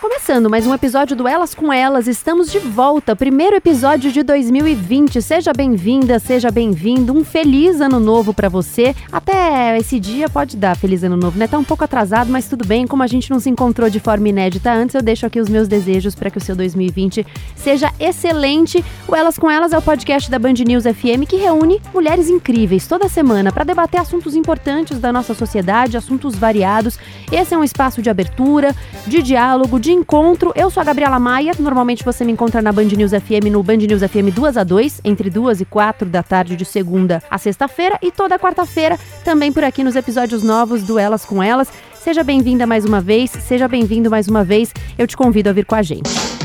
[0.00, 2.06] começando mais um episódio do Elas com Elas.
[2.08, 5.20] Estamos de volta, primeiro episódio de 2020.
[5.20, 7.12] Seja bem-vinda, seja bem-vindo.
[7.12, 8.96] Um feliz ano novo para você.
[9.12, 11.46] Até esse dia pode dar feliz ano novo, né?
[11.46, 12.86] Tá um pouco atrasado, mas tudo bem.
[12.86, 15.68] Como a gente não se encontrou de forma inédita antes, eu deixo aqui os meus
[15.68, 18.82] desejos para que o seu 2020 seja excelente.
[19.06, 22.86] O Elas com Elas é o podcast da Band News FM que reúne mulheres incríveis
[22.86, 26.98] toda semana para debater assuntos importantes da nossa sociedade, assuntos variados.
[27.30, 28.74] Esse é um espaço de abertura,
[29.06, 30.52] de diálogo, de encontro.
[30.54, 31.52] Eu sou a Gabriela Maia.
[31.58, 35.00] Normalmente você me encontra na Band News FM no Band News FM 2 a 2,
[35.04, 39.64] entre 2 e 4 da tarde de segunda a sexta-feira e toda quarta-feira também por
[39.64, 41.68] aqui nos episódios novos do Elas com Elas.
[41.94, 44.72] Seja bem-vinda mais uma vez, seja bem-vindo mais uma vez.
[44.96, 46.39] Eu te convido a vir com a gente.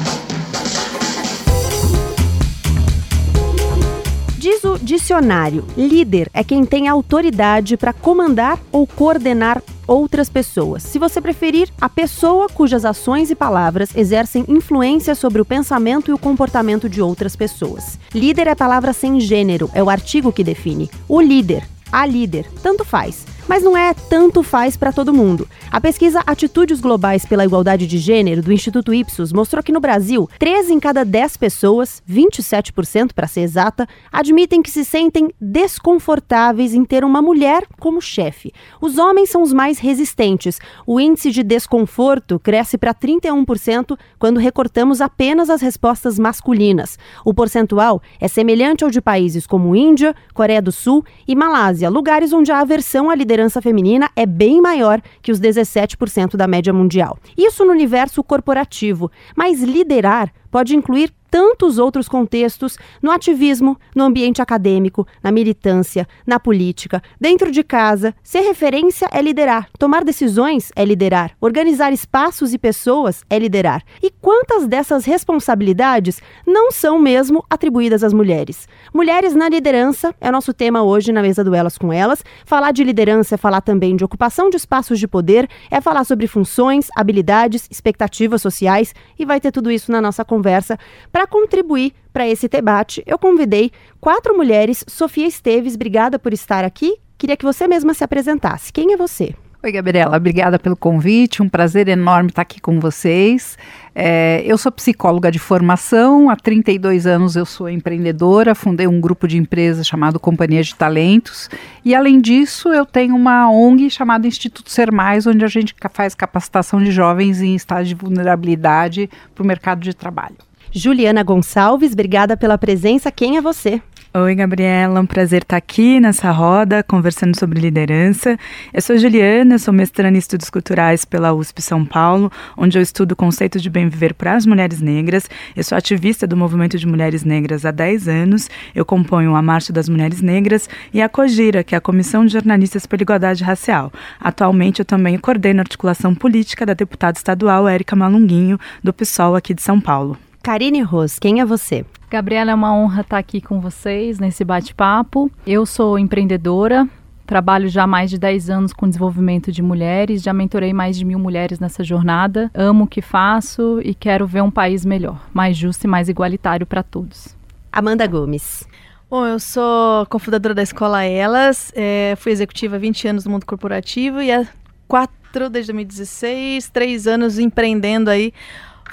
[4.45, 10.83] Diz o dicionário: líder é quem tem autoridade para comandar ou coordenar outras pessoas.
[10.83, 16.13] Se você preferir, a pessoa cujas ações e palavras exercem influência sobre o pensamento e
[16.13, 17.97] o comportamento de outras pessoas.
[18.13, 20.91] Líder é palavra sem gênero, é o artigo que define.
[21.09, 25.47] O líder, a líder, tanto faz mas não é tanto faz para todo mundo.
[25.71, 30.29] A pesquisa Atitudes Globais pela Igualdade de Gênero do Instituto Ipsos mostrou que no Brasil,
[30.39, 36.83] 13 em cada 10 pessoas, 27% para ser exata, admitem que se sentem desconfortáveis em
[36.83, 38.51] ter uma mulher como chefe.
[38.81, 40.59] Os homens são os mais resistentes.
[40.85, 46.97] O índice de desconforto cresce para 31% quando recortamos apenas as respostas masculinas.
[47.23, 52.33] O percentual é semelhante ao de países como Índia, Coreia do Sul e Malásia, lugares
[52.33, 56.71] onde a aversão à liderança liderança feminina é bem maior que os 17% da média
[56.71, 57.19] mundial.
[57.37, 64.41] Isso no universo corporativo, mas liderar pode incluir tantos outros contextos no ativismo, no ambiente
[64.41, 68.15] acadêmico, na militância, na política, dentro de casa.
[68.23, 73.83] Ser referência é liderar, tomar decisões é liderar, organizar espaços e pessoas é liderar.
[74.01, 78.65] E quantas dessas responsabilidades não são mesmo atribuídas às mulheres?
[78.93, 82.23] Mulheres na liderança é nosso tema hoje na mesa do Elas com Elas.
[82.45, 86.27] Falar de liderança é falar também de ocupação de espaços de poder, é falar sobre
[86.27, 90.79] funções, habilidades, expectativas sociais e vai ter tudo isso na nossa conversa
[91.11, 94.85] para para contribuir para esse debate, eu convidei quatro mulheres.
[94.87, 96.97] Sofia Esteves, obrigada por estar aqui.
[97.17, 98.71] Queria que você mesma se apresentasse.
[98.71, 99.33] Quem é você?
[99.63, 101.41] Oi, Gabriela, obrigada pelo convite.
[101.41, 103.57] Um prazer enorme estar aqui com vocês.
[103.95, 109.27] É, eu sou psicóloga de formação, há 32 anos eu sou empreendedora, fundei um grupo
[109.27, 111.49] de empresas chamado Companhia de Talentos
[111.83, 116.13] e, além disso, eu tenho uma ONG chamada Instituto Ser Mais, onde a gente faz
[116.13, 120.35] capacitação de jovens em estágio de vulnerabilidade para o mercado de trabalho.
[120.77, 123.09] Juliana Gonçalves, obrigada pela presença.
[123.09, 123.81] Quem é você?
[124.13, 128.37] Oi, Gabriela, um prazer estar aqui nessa roda conversando sobre liderança.
[128.73, 133.13] Eu sou Juliana, sou mestranda em Estudos Culturais pela USP São Paulo, onde eu estudo
[133.13, 135.29] o conceito de bem viver para as mulheres negras.
[135.55, 138.49] Eu sou ativista do movimento de mulheres negras há 10 anos.
[138.73, 142.33] Eu componho a Marcha das Mulheres Negras e a COGIRA, que é a Comissão de
[142.33, 143.93] Jornalistas pela Igualdade Racial.
[144.19, 149.53] Atualmente eu também coordeno a articulação política da deputada estadual Érica Malunguinho, do PSOL aqui
[149.53, 150.17] de São Paulo.
[150.45, 151.83] Karine Ros, quem é você?
[152.07, 155.31] Gabriela, é uma honra estar aqui com vocês nesse bate-papo.
[155.43, 156.87] Eu sou empreendedora,
[157.25, 161.03] Trabalho já há mais de 10 anos com desenvolvimento de mulheres, já mentorei mais de
[161.03, 162.51] mil mulheres nessa jornada.
[162.53, 166.67] Amo o que faço e quero ver um país melhor, mais justo e mais igualitário
[166.67, 167.35] para todos.
[167.71, 168.67] Amanda Gomes.
[169.09, 173.47] Bom, eu sou cofundadora da Escola Elas, é, fui executiva há 20 anos no mundo
[173.47, 174.45] corporativo e há
[174.87, 178.31] quatro desde 2016, três anos empreendendo aí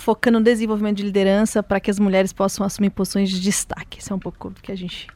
[0.03, 4.01] focando no desenvolvimento de liderança para que as mulheres possam assumir posições de destaque.
[4.01, 5.07] Isso é um pouco do que a gente.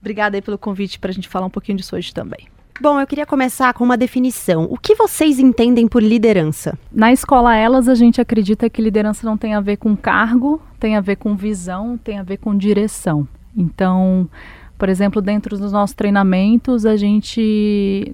[0.00, 2.46] Obrigada aí pelo convite para a gente falar um pouquinho disso hoje também.
[2.80, 4.64] Bom, eu queria começar com uma definição.
[4.64, 6.76] O que vocês entendem por liderança?
[6.92, 10.96] Na escola Elas, a gente acredita que liderança não tem a ver com cargo, tem
[10.96, 13.28] a ver com visão, tem a ver com direção.
[13.56, 14.28] Então,
[14.76, 18.12] por exemplo, dentro dos nossos treinamentos, a gente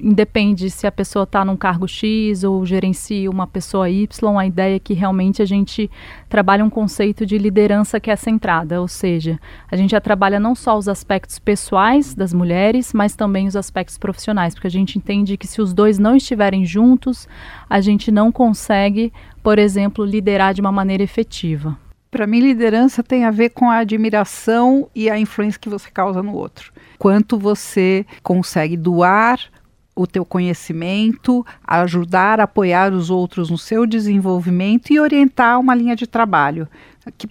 [0.00, 4.76] independe se a pessoa está num cargo X ou gerencia uma pessoa Y, a ideia
[4.76, 5.90] é que realmente a gente
[6.28, 10.54] trabalha um conceito de liderança que é centrada, ou seja, a gente já trabalha não
[10.54, 15.36] só os aspectos pessoais das mulheres, mas também os aspectos profissionais, porque a gente entende
[15.38, 17.26] que se os dois não estiverem juntos,
[17.68, 19.12] a gente não consegue,
[19.42, 21.76] por exemplo, liderar de uma maneira efetiva.
[22.12, 26.22] Para mim, liderança tem a ver com a admiração e a influência que você causa
[26.22, 26.70] no outro.
[26.98, 29.40] Quanto você consegue doar
[29.96, 36.06] o teu conhecimento, ajudar, apoiar os outros no seu desenvolvimento e orientar uma linha de
[36.06, 36.68] trabalho.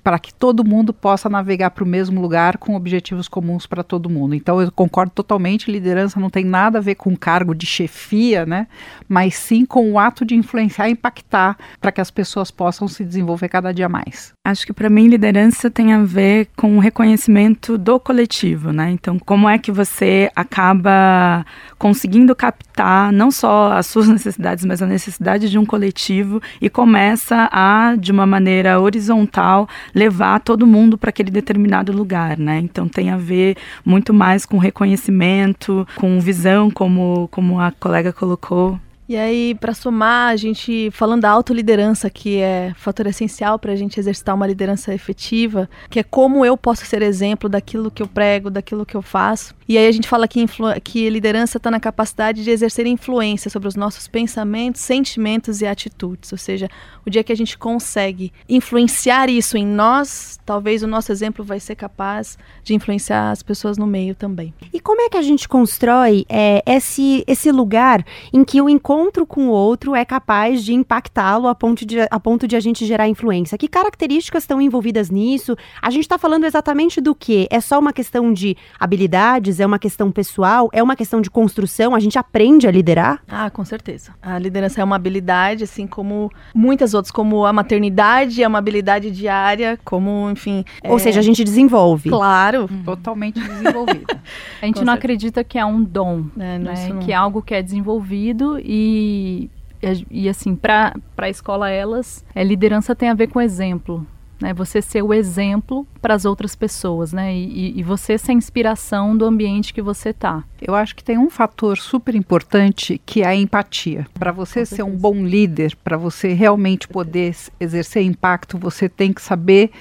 [0.03, 4.09] Para que todo mundo possa navegar para o mesmo lugar com objetivos comuns para todo
[4.09, 4.35] mundo.
[4.35, 8.67] Então eu concordo totalmente, liderança não tem nada a ver com cargo de chefia, né?
[9.07, 13.03] Mas sim com o ato de influenciar e impactar para que as pessoas possam se
[13.03, 14.33] desenvolver cada dia mais.
[14.45, 18.91] Acho que para mim liderança tem a ver com o reconhecimento do coletivo, né?
[18.91, 21.45] Então, como é que você acaba
[21.77, 27.49] conseguindo captar não só as suas necessidades, mas a necessidade de um coletivo e começa
[27.51, 29.60] a, de uma maneira horizontal,
[29.93, 32.59] levar todo mundo para aquele determinado lugar, né?
[32.59, 38.79] Então, tem a ver muito mais com reconhecimento, com visão, como, como a colega colocou.
[39.11, 43.75] E aí, para somar, a gente falando da autoliderança, que é fator essencial para a
[43.75, 48.07] gente exercitar uma liderança efetiva, que é como eu posso ser exemplo daquilo que eu
[48.07, 49.53] prego, daquilo que eu faço.
[49.67, 50.45] E aí a gente fala que,
[50.81, 56.31] que liderança está na capacidade de exercer influência sobre os nossos pensamentos, sentimentos e atitudes.
[56.31, 56.69] Ou seja,
[57.05, 61.59] o dia que a gente consegue influenciar isso em nós, talvez o nosso exemplo vai
[61.59, 64.53] ser capaz de influenciar as pessoas no meio também.
[64.71, 69.00] E como é que a gente constrói é, esse, esse lugar em que o encontro
[69.31, 72.85] com o outro é capaz de impactá-lo a, ponto de, a ponto de a gente
[72.85, 73.57] gerar influência?
[73.57, 75.55] Que características estão envolvidas nisso?
[75.81, 77.47] A gente está falando exatamente do que?
[77.49, 79.59] É só uma questão de habilidades?
[79.59, 80.69] É uma questão pessoal?
[80.73, 81.95] É uma questão de construção?
[81.95, 83.21] A gente aprende a liderar?
[83.27, 84.13] Ah, com certeza.
[84.21, 89.11] A liderança é uma habilidade, assim como muitas outras, como a maternidade é uma habilidade
[89.11, 90.65] diária, como, enfim.
[90.83, 90.99] Ou é...
[90.99, 92.09] seja, a gente desenvolve.
[92.09, 92.67] Claro.
[92.71, 92.83] Hum.
[92.83, 94.05] Totalmente desenvolvido.
[94.61, 94.93] a gente Com não certeza.
[94.93, 96.73] acredita que é um dom, é, né?
[97.03, 102.95] que é algo que é desenvolvido e e assim, para a escola elas, é, liderança
[102.95, 104.05] tem a ver com exemplo
[104.41, 104.53] né?
[104.53, 107.33] Você ser o exemplo para as outras pessoas, né?
[107.33, 110.43] E, e, você ser a inspiração do ambiente que você está.
[110.59, 114.07] Eu acho que tem um fator super importante que é a empatia.
[114.13, 119.21] Para você ser um bom líder, para você realmente poder exercer impacto, você tem que
[119.21, 119.71] saber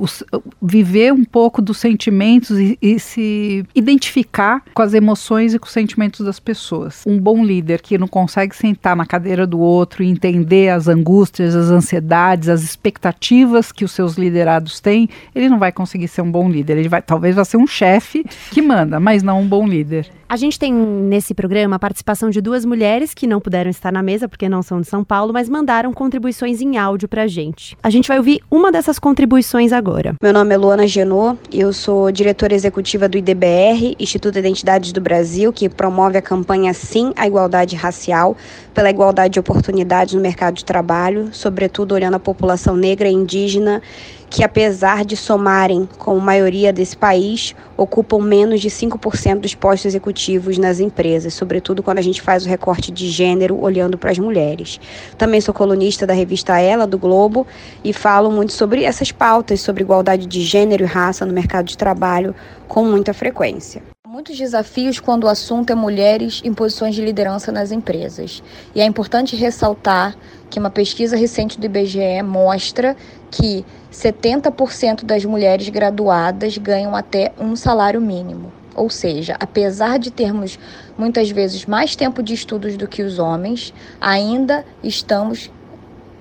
[0.00, 0.24] os,
[0.62, 5.72] viver um pouco dos sentimentos e, e, se identificar com as emoções e com os
[5.72, 7.04] sentimentos das pessoas.
[7.06, 11.54] Um bom líder que não consegue sentar na cadeira do outro e entender as angústias,
[11.54, 16.30] as ansiedades, as expectativas que os seus liderados têm, ele não vai conseguir ser um
[16.30, 16.78] bom líder.
[16.78, 20.19] Ele vai, talvez vá ser um chefe que manda, mas não um bom líder.
[20.30, 24.00] A gente tem nesse programa a participação de duas mulheres que não puderam estar na
[24.00, 27.76] mesa porque não são de São Paulo, mas mandaram contribuições em áudio pra gente.
[27.82, 30.14] A gente vai ouvir uma dessas contribuições agora.
[30.22, 35.00] Meu nome é Luana Genô, eu sou diretora executiva do IDBR, Instituto de Identidades do
[35.00, 38.36] Brasil, que promove a campanha Sim à Igualdade Racial,
[38.72, 43.82] pela igualdade de oportunidades no mercado de trabalho, sobretudo olhando a população negra e indígena
[44.30, 49.86] que, apesar de somarem com a maioria desse país, ocupam menos de 5% dos postos
[49.86, 54.18] executivos nas empresas, sobretudo quando a gente faz o recorte de gênero olhando para as
[54.18, 54.80] mulheres.
[55.18, 57.44] Também sou colunista da revista Ela, do Globo,
[57.82, 61.76] e falo muito sobre essas pautas, sobre igualdade de gênero e raça no mercado de
[61.76, 62.32] trabalho,
[62.68, 63.82] com muita frequência.
[64.12, 68.42] Muitos desafios quando o assunto é mulheres em posições de liderança nas empresas.
[68.74, 70.16] E é importante ressaltar
[70.50, 72.96] que uma pesquisa recente do IBGE mostra
[73.30, 78.52] que 70% das mulheres graduadas ganham até um salário mínimo.
[78.74, 80.58] Ou seja, apesar de termos
[80.98, 85.52] muitas vezes mais tempo de estudos do que os homens, ainda estamos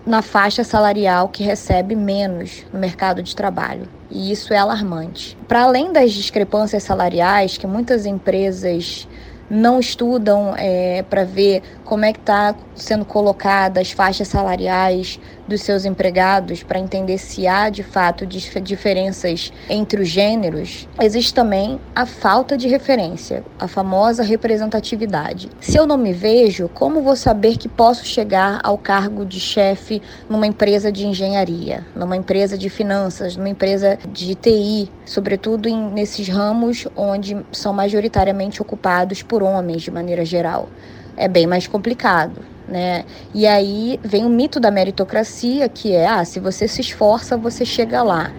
[0.09, 3.88] na faixa salarial que recebe menos no mercado de trabalho.
[4.09, 5.38] E isso é alarmante.
[5.47, 9.07] Para além das discrepâncias salariais que muitas empresas
[9.47, 15.19] não estudam é, para ver como é que está sendo colocadas as faixas salariais
[15.50, 21.80] dos seus empregados para entender se há de fato diferenças entre os gêneros, existe também
[21.95, 25.50] a falta de referência, a famosa representatividade.
[25.59, 30.02] Se eu não me vejo, como vou saber que posso chegar ao cargo de chefe
[30.30, 36.30] numa empresa de engenharia, numa empresa de finanças, numa empresa de TI, sobretudo em, nesses
[36.30, 40.69] ramos onde são majoritariamente ocupados por homens de maneira geral?
[41.18, 42.58] É bem mais complicado.
[42.69, 43.04] Né?
[43.33, 47.66] E aí vem o mito da meritocracia, que é, ah, se você se esforça, você
[47.66, 48.31] chega lá.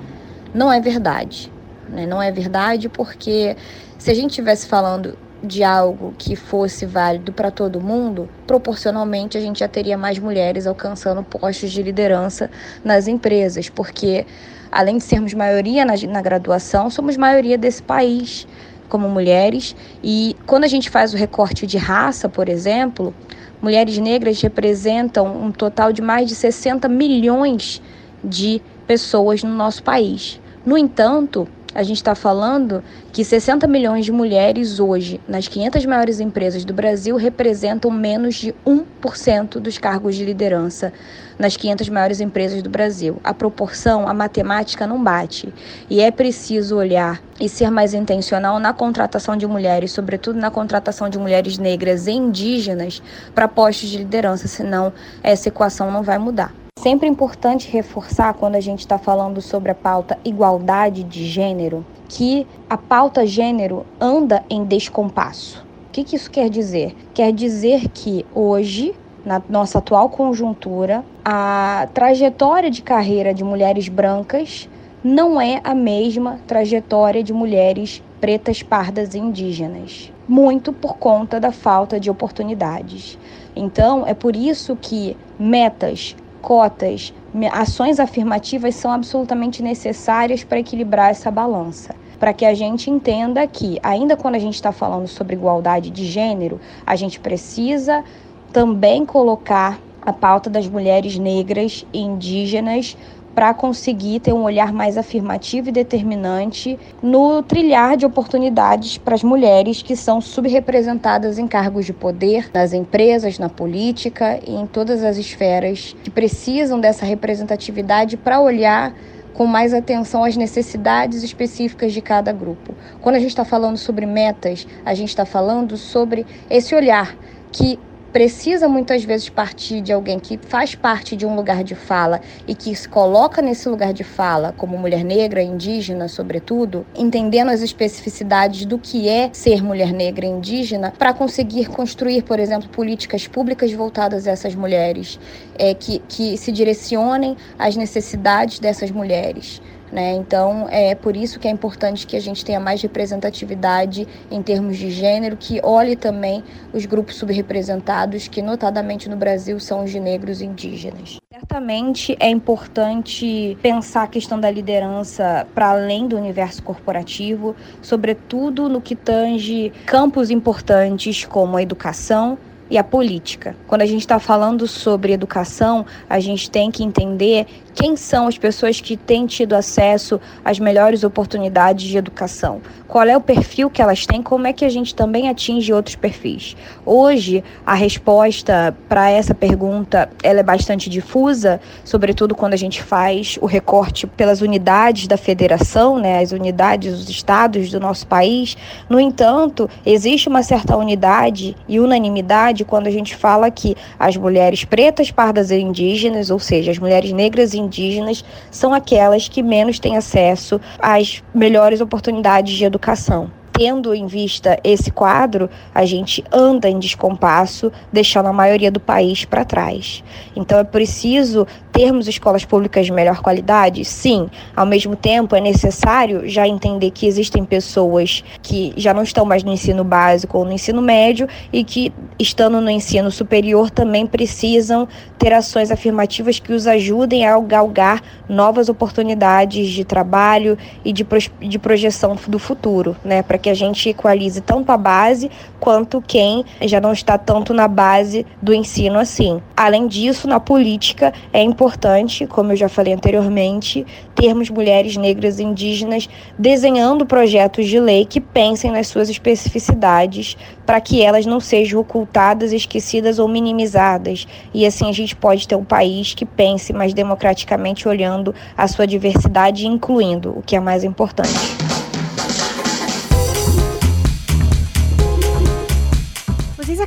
[0.55, 1.53] Não é verdade.
[1.89, 2.07] Né?
[2.07, 3.57] Não é verdade porque
[3.99, 9.41] se a gente estivesse falando de algo que fosse válido para todo mundo, proporcionalmente a
[9.41, 12.51] gente já teria mais mulheres alcançando postos de liderança
[12.85, 14.27] nas empresas, porque
[14.71, 18.47] além de sermos maioria na, na graduação, somos maioria desse país
[18.89, 19.75] como mulheres.
[20.03, 23.15] E quando a gente faz o recorte de raça, por exemplo,
[23.63, 27.83] mulheres negras representam um total de mais de 60 milhões
[28.23, 30.41] de pessoas no nosso país.
[30.65, 36.19] No entanto, a gente está falando que 60 milhões de mulheres hoje, nas 500 maiores
[36.19, 40.93] empresas do Brasil, representam menos de 1% dos cargos de liderança
[41.39, 43.21] nas 500 maiores empresas do Brasil.
[43.23, 45.53] A proporção, a matemática não bate.
[45.89, 51.09] E é preciso olhar e ser mais intencional na contratação de mulheres, sobretudo na contratação
[51.09, 53.01] de mulheres negras e indígenas
[53.35, 56.60] para postos de liderança, senão essa equação não vai mudar.
[56.83, 61.85] Sempre é importante reforçar quando a gente está falando sobre a pauta igualdade de gênero,
[62.09, 65.63] que a pauta gênero anda em descompasso.
[65.89, 66.97] O que, que isso quer dizer?
[67.13, 68.95] Quer dizer que hoje,
[69.27, 74.67] na nossa atual conjuntura, a trajetória de carreira de mulheres brancas
[75.05, 81.53] não é a mesma trajetória de mulheres pretas, pardas e indígenas, muito por conta da
[81.53, 83.19] falta de oportunidades.
[83.55, 87.13] Então, é por isso que metas cotas,
[87.53, 91.95] ações afirmativas são absolutamente necessárias para equilibrar essa balança.
[92.19, 96.05] Para que a gente entenda que, ainda quando a gente está falando sobre igualdade de
[96.05, 98.05] gênero, a gente precisa
[98.53, 102.97] também colocar a pauta das mulheres negras e indígenas
[103.35, 109.23] para conseguir ter um olhar mais afirmativo e determinante no trilhar de oportunidades para as
[109.23, 115.05] mulheres que são subrepresentadas em cargos de poder, nas empresas, na política e em todas
[115.05, 118.95] as esferas que precisam dessa representatividade para olhar
[119.33, 122.75] com mais atenção às necessidades específicas de cada grupo.
[123.01, 127.17] Quando a gente está falando sobre metas, a gente está falando sobre esse olhar
[127.53, 127.79] que
[128.13, 132.55] precisa muitas vezes partir de alguém que faz parte de um lugar de fala e
[132.55, 138.65] que se coloca nesse lugar de fala, como mulher negra, indígena, sobretudo, entendendo as especificidades
[138.65, 143.73] do que é ser mulher negra e indígena, para conseguir construir, por exemplo, políticas públicas
[143.73, 145.19] voltadas a essas mulheres,
[145.59, 149.61] é, que, que se direcionem às necessidades dessas mulheres.
[149.93, 150.15] Né?
[150.15, 154.77] Então, é por isso que é importante que a gente tenha mais representatividade em termos
[154.77, 159.99] de gênero, que olhe também os grupos subrepresentados, que notadamente no Brasil são os de
[159.99, 161.19] negros e indígenas.
[161.33, 168.81] Certamente é importante pensar a questão da liderança para além do universo corporativo, sobretudo no
[168.81, 172.39] que tange campos importantes como a educação,
[172.71, 173.57] e a política.
[173.67, 178.37] Quando a gente está falando sobre educação, a gente tem que entender quem são as
[178.37, 182.61] pessoas que têm tido acesso às melhores oportunidades de educação?
[182.91, 184.21] Qual é o perfil que elas têm?
[184.21, 186.57] Como é que a gente também atinge outros perfis?
[186.85, 193.39] Hoje, a resposta para essa pergunta ela é bastante difusa, sobretudo quando a gente faz
[193.41, 198.57] o recorte pelas unidades da federação, né, as unidades dos estados do nosso país.
[198.89, 204.65] No entanto, existe uma certa unidade e unanimidade quando a gente fala que as mulheres
[204.65, 209.79] pretas, pardas e indígenas, ou seja, as mulheres negras e indígenas são aquelas que menos
[209.79, 216.67] têm acesso às melhores oportunidades de educação tendo em vista esse quadro, a gente anda
[216.67, 220.03] em descompasso, deixando a maioria do país para trás.
[220.35, 223.85] Então é preciso termos escolas públicas de melhor qualidade?
[223.85, 224.31] Sim.
[224.57, 229.45] Ao mesmo tempo, é necessário já entender que existem pessoas que já não estão mais
[229.45, 234.89] no ensino básico ou no ensino médio e que, estando no ensino superior, também precisam
[235.19, 241.07] ter ações afirmativas que os ajudem a galgar novas oportunidades de trabalho e de,
[241.41, 243.23] de projeção do futuro, né?
[243.23, 247.69] Para que a gente equalize tanto a base quanto quem já não está tanto na
[247.69, 249.43] base do ensino assim.
[249.57, 255.43] Além disso, na política, é importante como eu já falei anteriormente, termos mulheres negras e
[255.43, 261.81] indígenas desenhando projetos de lei que pensem nas suas especificidades para que elas não sejam
[261.81, 264.27] ocultadas, esquecidas ou minimizadas.
[264.55, 268.87] E assim a gente pode ter um país que pense mais democraticamente olhando a sua
[268.87, 271.70] diversidade e incluindo, o que é mais importante.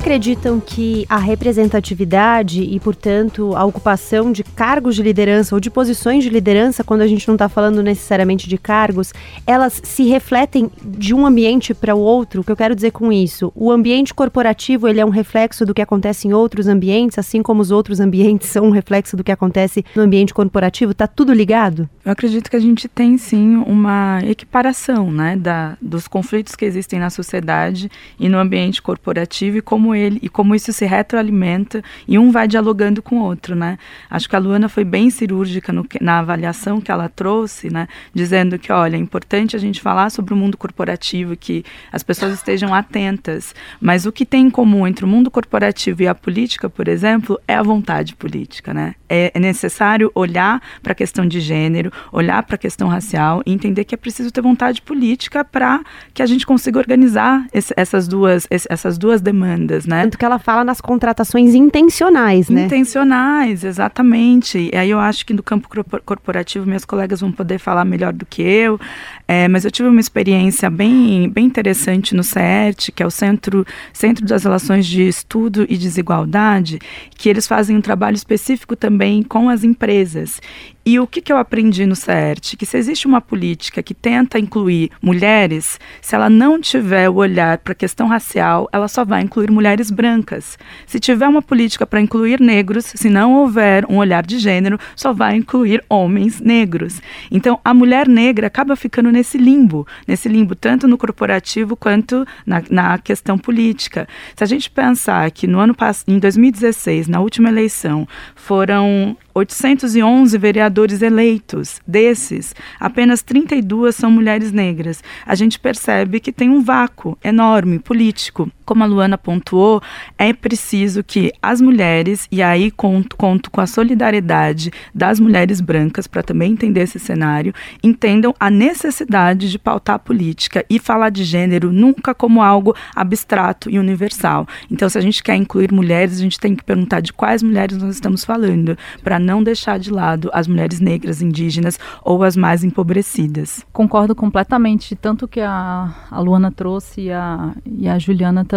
[0.04, 6.22] Acreditam que a representatividade e, portanto, a ocupação de cargos de liderança ou de posições
[6.22, 9.14] de liderança, quando a gente não está falando necessariamente de cargos,
[9.46, 12.42] elas se refletem de um ambiente para o outro?
[12.42, 13.50] O que eu quero dizer com isso?
[13.54, 17.62] O ambiente corporativo ele é um reflexo do que acontece em outros ambientes, assim como
[17.62, 20.92] os outros ambientes são um reflexo do que acontece no ambiente corporativo?
[20.92, 21.88] Está tudo ligado?
[22.04, 26.98] Eu acredito que a gente tem sim uma equiparação, né, da, dos conflitos que existem
[26.98, 32.18] na sociedade e no ambiente corporativo e como ele e como isso se retroalimenta e
[32.18, 33.78] um vai dialogando com o outro, né?
[34.10, 37.88] Acho que a Luana foi bem cirúrgica no, na avaliação que ela trouxe, né?
[38.12, 42.34] Dizendo que, olha, é importante a gente falar sobre o mundo corporativo, que as pessoas
[42.34, 46.68] estejam atentas, mas o que tem em comum entre o mundo corporativo e a política,
[46.68, 48.94] por exemplo, é a vontade política, né?
[49.08, 53.52] É, é necessário olhar para a questão de gênero, olhar para a questão racial e
[53.52, 55.82] entender que é preciso ter vontade política para
[56.12, 60.02] que a gente consiga organizar esse, essas, duas, esse, essas duas demandas, né?
[60.04, 62.64] Tanto que ela fala nas contratações intencionais, né?
[62.64, 64.70] Intencionais, exatamente.
[64.72, 65.68] E aí eu acho que no campo
[66.04, 68.78] corporativo minhas colegas vão poder falar melhor do que eu,
[69.26, 73.66] é, mas eu tive uma experiência bem, bem interessante no CERT, que é o Centro,
[73.92, 76.78] Centro das Relações de Estudo e Desigualdade,
[77.16, 80.40] que eles fazem um trabalho específico também com as empresas.
[80.86, 82.56] E o que, que eu aprendi no CERT?
[82.58, 87.56] Que se existe uma política que tenta incluir mulheres, se ela não tiver o olhar
[87.56, 90.58] para a questão racial, ela só vai incluir mulheres brancas.
[90.86, 95.10] Se tiver uma política para incluir negros, se não houver um olhar de gênero, só
[95.10, 97.00] vai incluir homens negros.
[97.30, 102.62] Então, a mulher negra acaba ficando nesse limbo, nesse limbo tanto no corporativo quanto na,
[102.68, 104.06] na questão política.
[104.36, 105.74] Se a gente pensar que no ano
[106.06, 111.80] em 2016, na última eleição, foram 811 vereadores eleitos.
[111.86, 115.02] Desses, apenas 32 são mulheres negras.
[115.26, 118.50] A gente percebe que tem um vácuo enorme político.
[118.64, 119.82] Como a Luana pontuou,
[120.18, 126.06] é preciso que as mulheres, e aí conto, conto com a solidariedade das mulheres brancas
[126.06, 131.24] para também entender esse cenário, entendam a necessidade de pautar a política e falar de
[131.24, 134.46] gênero nunca como algo abstrato e universal.
[134.70, 137.76] Então, se a gente quer incluir mulheres, a gente tem que perguntar de quais mulheres
[137.78, 142.64] nós estamos falando, para não deixar de lado as mulheres negras, indígenas ou as mais
[142.64, 143.64] empobrecidas.
[143.72, 148.53] Concordo completamente, tanto que a, a Luana trouxe e a, e a Juliana também.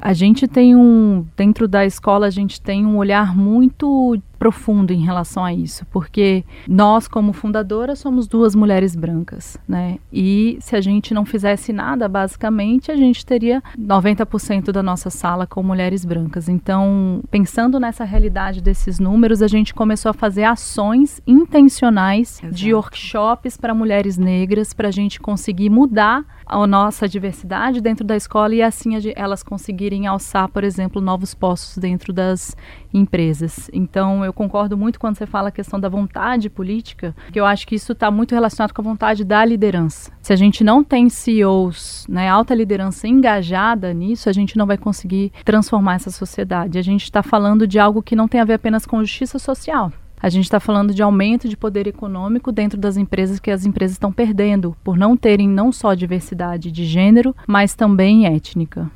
[0.00, 5.04] A gente tem um, dentro da escola, a gente tem um olhar muito profundo em
[5.04, 9.98] relação a isso, porque nós, como fundadoras, somos duas mulheres brancas, né?
[10.10, 15.46] E se a gente não fizesse nada, basicamente, a gente teria 90% da nossa sala
[15.46, 16.48] com mulheres brancas.
[16.48, 22.54] Então, pensando nessa realidade desses números, a gente começou a fazer ações intencionais Exato.
[22.54, 28.16] de workshops para mulheres negras, para a gente conseguir mudar a nossa diversidade dentro da
[28.16, 32.56] escola e assim elas conseguirem alçar, por exemplo, novos postos dentro das
[32.92, 33.70] empresas.
[33.72, 37.66] Então, eu concordo muito quando você fala a questão da vontade política, que eu acho
[37.66, 40.10] que isso está muito relacionado com a vontade da liderança.
[40.20, 44.76] Se a gente não tem CEOs, né, alta liderança engajada nisso, a gente não vai
[44.76, 46.78] conseguir transformar essa sociedade.
[46.78, 49.92] A gente está falando de algo que não tem a ver apenas com justiça social.
[50.22, 53.92] A gente está falando de aumento de poder econômico dentro das empresas que as empresas
[53.92, 58.90] estão perdendo por não terem não só diversidade de gênero, mas também étnica.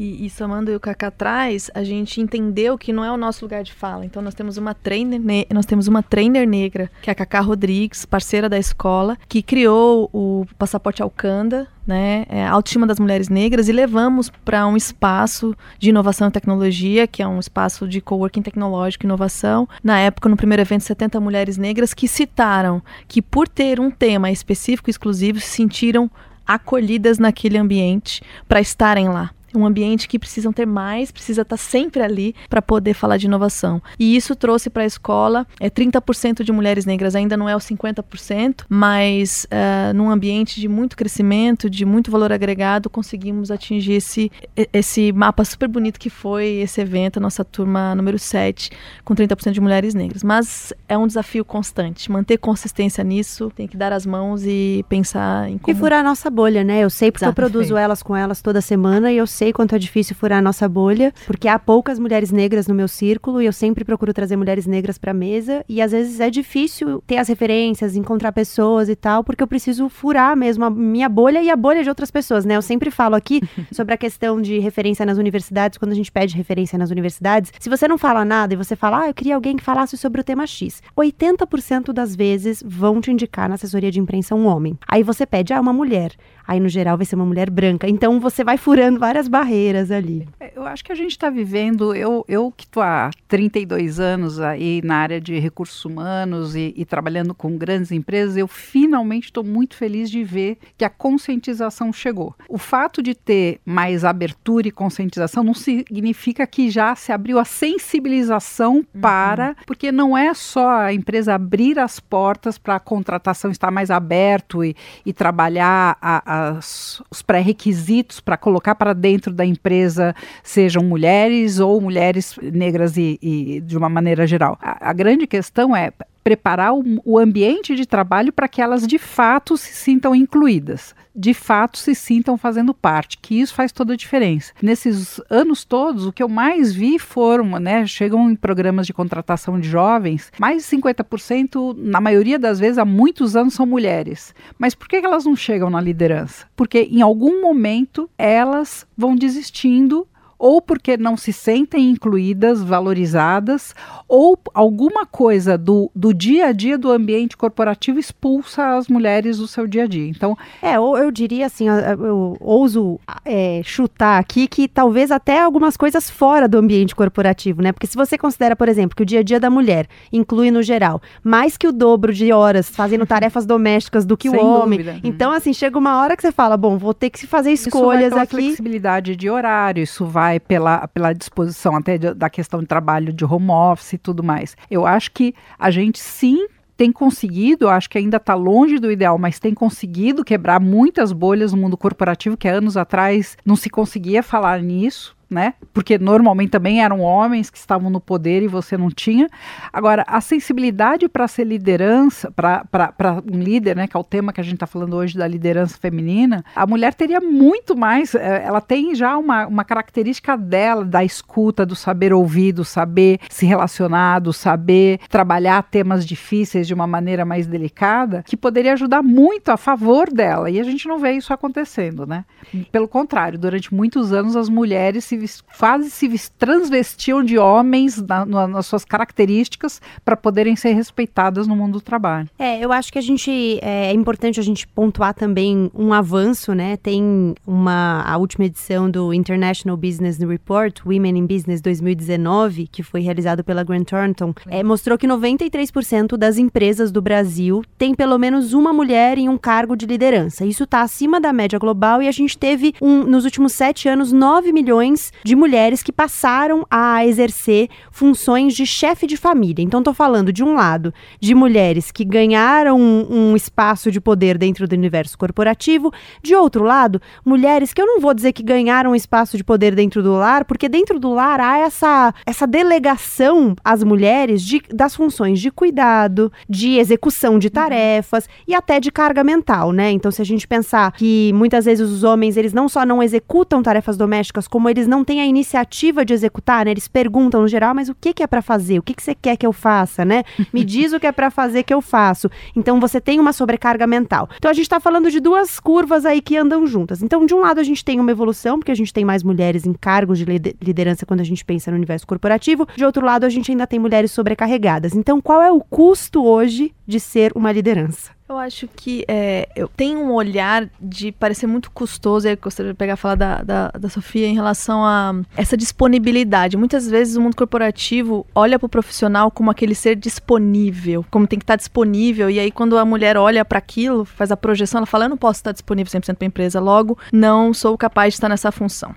[0.00, 3.62] E, e somando o Cacá atrás, a gente entendeu que não é o nosso lugar
[3.62, 4.02] de fala.
[4.06, 5.20] Então nós temos uma trainer,
[5.52, 10.08] nós temos uma trainer negra, que é a Cacá Rodrigues, parceira da escola, que criou
[10.10, 15.90] o passaporte Alcanda, né, é, autoestima das mulheres negras e levamos para um espaço de
[15.90, 19.68] inovação e tecnologia, que é um espaço de coworking tecnológico e inovação.
[19.84, 24.30] Na época, no primeiro evento, 70 mulheres negras que citaram que por ter um tema
[24.30, 26.10] específico e exclusivo se sentiram
[26.46, 32.02] acolhidas naquele ambiente para estarem lá um ambiente que precisam ter mais, precisa estar sempre
[32.02, 33.82] ali para poder falar de inovação.
[33.98, 37.58] E isso trouxe para a escola é 30% de mulheres negras, ainda não é o
[37.58, 44.30] 50%, mas uh, num ambiente de muito crescimento, de muito valor agregado, conseguimos atingir esse,
[44.72, 48.70] esse mapa super bonito que foi esse evento, a nossa turma número 7,
[49.04, 50.22] com 30% de mulheres negras.
[50.22, 55.48] Mas é um desafio constante, manter consistência nisso, tem que dar as mãos e pensar
[55.48, 55.76] em como...
[55.76, 56.80] E furar a nossa bolha, né?
[56.80, 59.74] Eu sei porque Exato, eu produzo elas com elas toda semana e eu sei quanto
[59.74, 63.46] é difícil furar a nossa bolha, porque há poucas mulheres negras no meu círculo e
[63.46, 67.16] eu sempre procuro trazer mulheres negras para a mesa e às vezes é difícil ter
[67.16, 71.50] as referências, encontrar pessoas e tal, porque eu preciso furar mesmo a minha bolha e
[71.50, 72.56] a bolha de outras pessoas, né?
[72.56, 73.40] Eu sempre falo aqui
[73.72, 77.70] sobre a questão de referência nas universidades, quando a gente pede referência nas universidades, se
[77.70, 80.24] você não fala nada e você fala, ah, eu queria alguém que falasse sobre o
[80.24, 84.78] tema X, 80% das vezes vão te indicar na assessoria de imprensa um homem.
[84.86, 86.12] Aí você pede, ah, uma mulher.
[86.46, 87.88] Aí no geral vai ser uma mulher branca.
[87.88, 90.28] Então você vai furando várias barreiras ali.
[90.38, 94.40] É, eu acho que a gente está vivendo, eu, eu que estou há 32 anos
[94.40, 99.44] aí na área de recursos humanos e, e trabalhando com grandes empresas, eu finalmente estou
[99.44, 102.34] muito feliz de ver que a conscientização chegou.
[102.48, 107.44] O fato de ter mais abertura e conscientização não significa que já se abriu a
[107.44, 109.00] sensibilização uhum.
[109.00, 113.90] para, porque não é só a empresa abrir as portas para a contratação estar mais
[113.90, 114.74] aberto e,
[115.06, 121.60] e trabalhar a, as, os pré-requisitos para colocar para dentro dentro da empresa sejam mulheres
[121.60, 124.58] ou mulheres negras e, e de uma maneira geral.
[124.60, 128.98] A, a grande questão é preparar o, o ambiente de trabalho para que elas de
[128.98, 133.96] fato se sintam incluídas, de fato se sintam fazendo parte, que isso faz toda a
[133.96, 134.52] diferença.
[134.62, 139.58] Nesses anos todos, o que eu mais vi foram, né, chegam em programas de contratação
[139.58, 144.34] de jovens, mais de 50%, na maioria das vezes, há muitos anos, são mulheres.
[144.58, 146.46] Mas por que elas não chegam na liderança?
[146.54, 150.06] Porque em algum momento elas vão desistindo
[150.40, 153.74] ou porque não se sentem incluídas, valorizadas,
[154.08, 159.46] ou alguma coisa do, do dia a dia do ambiente corporativo expulsa as mulheres do
[159.46, 160.08] seu dia a dia.
[160.08, 165.76] Então, é, ou eu diria assim, eu ouso é, chutar aqui que talvez até algumas
[165.76, 167.70] coisas fora do ambiente corporativo, né?
[167.70, 170.62] Porque se você considera, por exemplo, que o dia a dia da mulher inclui no
[170.62, 174.78] geral mais que o dobro de horas fazendo tarefas domésticas do que Sem o homem,
[174.78, 175.00] dúvida.
[175.04, 178.14] então assim chega uma hora que você fala, bom, vou ter que fazer escolhas isso
[178.14, 178.36] vai aqui.
[178.36, 183.12] Flexibilidade de horário, isso vai vai pela, pela disposição até de, da questão de trabalho
[183.12, 184.56] de home office e tudo mais.
[184.70, 189.18] Eu acho que a gente sim tem conseguido, acho que ainda está longe do ideal,
[189.18, 194.22] mas tem conseguido quebrar muitas bolhas no mundo corporativo que anos atrás não se conseguia
[194.22, 195.54] falar nisso né?
[195.72, 199.28] Porque normalmente também eram homens que estavam no poder e você não tinha.
[199.72, 203.86] Agora, a sensibilidade para ser liderança, para um líder, né?
[203.86, 206.94] Que é o tema que a gente está falando hoje da liderança feminina, a mulher
[206.94, 208.14] teria muito mais.
[208.14, 213.20] Eh, ela tem já uma, uma característica dela, da escuta, do saber ouvir, do saber
[213.28, 219.02] se relacionar, do saber trabalhar temas difíceis de uma maneira mais delicada, que poderia ajudar
[219.02, 220.50] muito a favor dela.
[220.50, 222.24] E a gente não vê isso acontecendo, né?
[222.72, 225.19] Pelo contrário, durante muitos anos as mulheres se
[225.58, 231.56] quase se transvestiam de homens na, na, nas suas características para poderem ser respeitadas no
[231.56, 232.28] mundo do trabalho.
[232.38, 236.54] É, eu acho que a gente é, é importante a gente pontuar também um avanço,
[236.54, 236.76] né?
[236.76, 243.00] Tem uma a última edição do International Business Report, Women in Business 2019, que foi
[243.00, 248.52] realizado pela Grant Thornton, é, mostrou que 93% das empresas do Brasil tem pelo menos
[248.52, 250.44] uma mulher em um cargo de liderança.
[250.44, 254.12] Isso está acima da média global e a gente teve um, nos últimos sete anos
[254.12, 259.62] 9 milhões de mulheres que passaram a exercer funções de chefe de família.
[259.62, 264.38] Então, estou falando, de um lado, de mulheres que ganharam um, um espaço de poder
[264.38, 265.92] dentro do universo corporativo,
[266.22, 269.74] de outro lado, mulheres que eu não vou dizer que ganharam um espaço de poder
[269.74, 274.94] dentro do lar, porque dentro do lar há essa, essa delegação às mulheres de, das
[274.94, 279.90] funções de cuidado, de execução de tarefas e até de carga mental, né?
[279.90, 283.62] Então, se a gente pensar que muitas vezes os homens, eles não só não executam
[283.62, 286.70] tarefas domésticas, como eles não têm a iniciativa de executar, né?
[286.70, 288.78] Eles perguntam no geral, mas o que, que é para fazer?
[288.78, 290.24] O que, que você quer que eu faça, né?
[290.52, 292.30] Me diz o que é para fazer que eu faço.
[292.54, 294.28] Então você tem uma sobrecarga mental.
[294.36, 297.02] Então a gente está falando de duas curvas aí que andam juntas.
[297.02, 299.66] Então, de um lado, a gente tem uma evolução, porque a gente tem mais mulheres
[299.66, 300.24] em cargos de
[300.60, 302.66] liderança quando a gente pensa no universo corporativo.
[302.76, 304.94] De outro lado, a gente ainda tem mulheres sobrecarregadas.
[304.94, 308.19] Então, qual é o custo hoje de ser uma liderança?
[308.30, 312.78] Eu acho que é, eu tenho um olhar de parecer muito custoso, e gostaria de
[312.78, 316.56] pegar falar da, da, da Sofia em relação a essa disponibilidade.
[316.56, 321.40] Muitas vezes o mundo corporativo olha para o profissional como aquele ser disponível, como tem
[321.40, 324.86] que estar disponível, e aí quando a mulher olha para aquilo, faz a projeção, ela
[324.86, 328.18] fala: Eu não posso estar disponível 100% para a empresa, logo não sou capaz de
[328.18, 328.94] estar nessa função.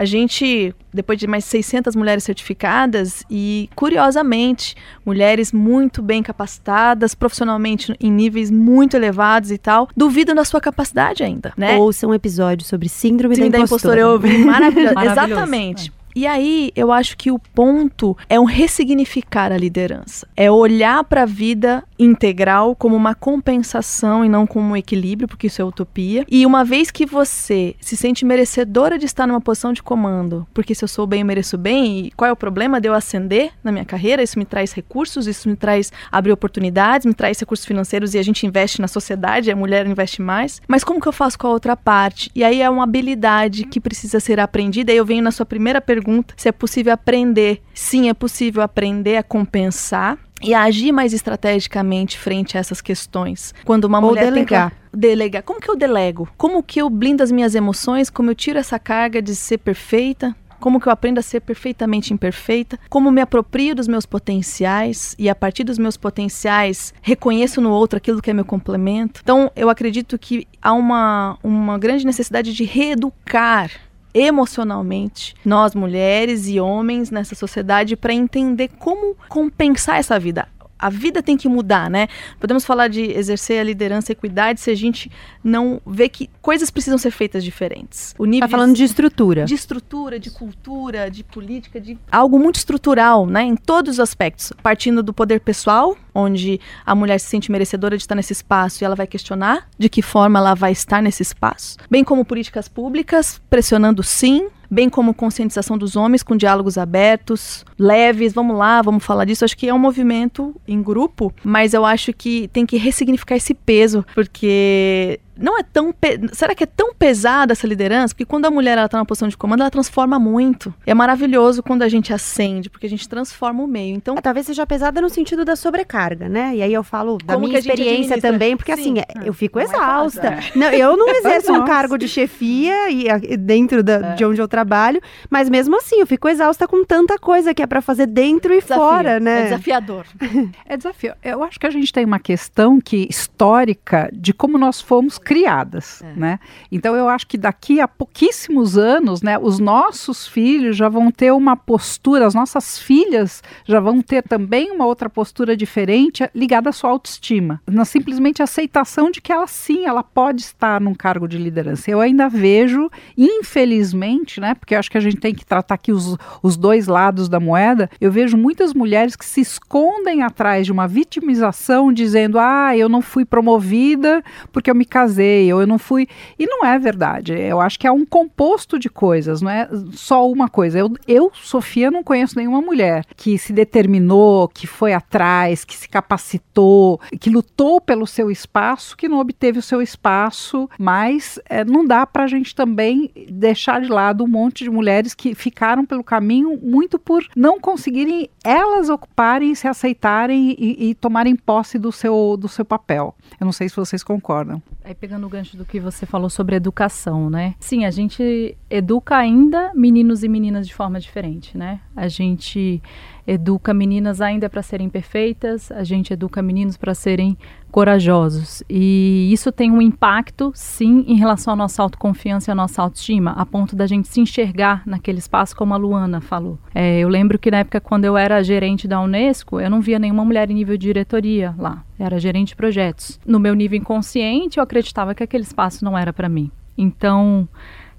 [0.00, 7.94] A gente, depois de mais 600 mulheres certificadas, e curiosamente, mulheres muito bem capacitadas, profissionalmente
[8.00, 11.76] em níveis muito elevados e tal, duvidam da sua capacidade ainda, né?
[11.76, 13.96] Ouça um episódio sobre síndrome, síndrome da, impostora.
[13.96, 14.32] da impostora.
[14.32, 14.98] Eu ouvi, maravilhoso.
[14.98, 15.92] Exatamente.
[15.94, 15.99] É.
[16.20, 20.28] E aí, eu acho que o ponto é um ressignificar a liderança.
[20.36, 25.46] É olhar para a vida integral como uma compensação e não como um equilíbrio, porque
[25.46, 26.26] isso é utopia.
[26.30, 30.74] E uma vez que você se sente merecedora de estar numa posição de comando, porque
[30.74, 33.52] se eu sou bem, eu mereço bem, e qual é o problema de eu ascender
[33.64, 34.22] na minha carreira?
[34.22, 38.22] Isso me traz recursos, isso me traz abrir oportunidades, me traz recursos financeiros e a
[38.22, 40.60] gente investe na sociedade, a mulher investe mais.
[40.68, 42.30] Mas como que eu faço com a outra parte?
[42.34, 44.92] E aí é uma habilidade que precisa ser aprendida.
[44.92, 47.62] E eu venho na sua primeira pergunta pergunta se é possível aprender.
[47.72, 53.54] Sim, é possível aprender a compensar e agir mais estrategicamente frente a essas questões.
[53.64, 54.70] Quando uma Ou mulher delegar.
[54.70, 56.28] tem que delegar, como que eu delego?
[56.36, 58.10] Como que eu blindo as minhas emoções?
[58.10, 60.34] Como eu tiro essa carga de ser perfeita?
[60.58, 62.78] Como que eu aprendo a ser perfeitamente imperfeita?
[62.90, 67.96] Como me aproprio dos meus potenciais e a partir dos meus potenciais reconheço no outro
[67.96, 69.20] aquilo que é meu complemento?
[69.22, 73.70] Então, eu acredito que há uma, uma grande necessidade de reeducar
[74.14, 80.48] emocionalmente, nós mulheres e homens nessa sociedade, para entender como compensar essa vida.
[80.80, 82.08] A vida tem que mudar, né?
[82.38, 85.10] Podemos falar de exercer a liderança e equidade se a gente
[85.44, 88.14] não vê que coisas precisam ser feitas diferentes.
[88.18, 89.44] O nível tá falando de estrutura.
[89.44, 93.42] De estrutura, de cultura, de política, de algo muito estrutural, né?
[93.42, 94.52] Em todos os aspectos.
[94.62, 98.84] Partindo do poder pessoal, onde a mulher se sente merecedora de estar nesse espaço e
[98.84, 101.76] ela vai questionar de que forma ela vai estar nesse espaço.
[101.90, 108.32] Bem como políticas públicas, pressionando sim, bem como conscientização dos homens com diálogos abertos, leves,
[108.32, 109.44] vamos lá, vamos falar disso.
[109.44, 113.54] Acho que é um movimento em grupo, mas eu acho que tem que ressignificar esse
[113.54, 115.94] peso, porque não é tão.
[116.32, 118.14] Será que é tão pesada essa liderança?
[118.14, 120.72] Porque quando a mulher está numa posição de comando, ela transforma muito.
[120.86, 123.96] É maravilhoso quando a gente acende, porque a gente transforma o meio.
[123.96, 126.56] Então, é, talvez seja pesada no sentido da sobrecarga, né?
[126.56, 128.98] E aí eu falo da minha experiência também, porque Sim.
[128.98, 130.26] assim, eu fico não é exausta.
[130.26, 134.14] É não, eu não exerço um cargo de chefia e, dentro da, é.
[134.14, 137.66] de onde eu trabalho, mas mesmo assim, eu fico exausta com tanta coisa que é
[137.66, 138.84] para fazer dentro e Desafio.
[138.84, 139.40] fora, né?
[139.40, 140.06] É desafiador.
[140.66, 141.14] é desafio.
[141.22, 146.02] Eu acho que a gente tem uma questão que histórica de como nós fomos criadas,
[146.02, 146.12] é.
[146.16, 146.40] né?
[146.72, 151.30] Então eu acho que daqui a pouquíssimos anos, né, os nossos filhos já vão ter
[151.32, 156.72] uma postura, as nossas filhas já vão ter também uma outra postura diferente ligada à
[156.72, 161.38] sua autoestima, na simplesmente aceitação de que ela sim, ela pode estar num cargo de
[161.38, 161.88] liderança.
[161.88, 165.92] Eu ainda vejo, infelizmente, né, porque eu acho que a gente tem que tratar aqui
[165.92, 170.72] os, os dois lados da moeda, eu vejo muitas mulheres que se escondem atrás de
[170.72, 175.66] uma vitimização dizendo: "Ah, eu não fui promovida porque eu me casei casei, ou eu
[175.66, 176.06] não fui.
[176.38, 177.32] E não é verdade.
[177.32, 180.78] Eu acho que é um composto de coisas, não é só uma coisa.
[180.78, 185.88] Eu, eu, Sofia, não conheço nenhuma mulher que se determinou, que foi atrás, que se
[185.88, 191.84] capacitou, que lutou pelo seu espaço, que não obteve o seu espaço, mas é, não
[191.84, 196.04] dá para a gente também deixar de lado um monte de mulheres que ficaram pelo
[196.04, 202.36] caminho muito por não conseguirem elas ocuparem, se aceitarem e, e tomarem posse do seu,
[202.38, 203.14] do seu papel.
[203.38, 204.62] Eu não sei se vocês concordam.
[204.90, 207.54] Aí pegando o gancho do que você falou sobre educação, né?
[207.60, 211.80] Sim, a gente educa ainda meninos e meninas de forma diferente, né?
[211.94, 212.82] A gente
[213.26, 217.36] educa meninas ainda para serem perfeitas, a gente educa meninos para serem
[217.70, 218.62] corajosos.
[218.68, 223.32] E isso tem um impacto, sim, em relação à nossa autoconfiança e à nossa autoestima,
[223.32, 226.58] a ponto da gente se enxergar naquele espaço, como a Luana falou.
[226.74, 229.98] É, eu lembro que na época, quando eu era gerente da Unesco, eu não via
[229.98, 231.84] nenhuma mulher em nível de diretoria lá.
[231.98, 233.20] Era gerente de projetos.
[233.26, 236.50] No meu nível inconsciente, eu acreditava que aquele espaço não era para mim.
[236.76, 237.48] Então,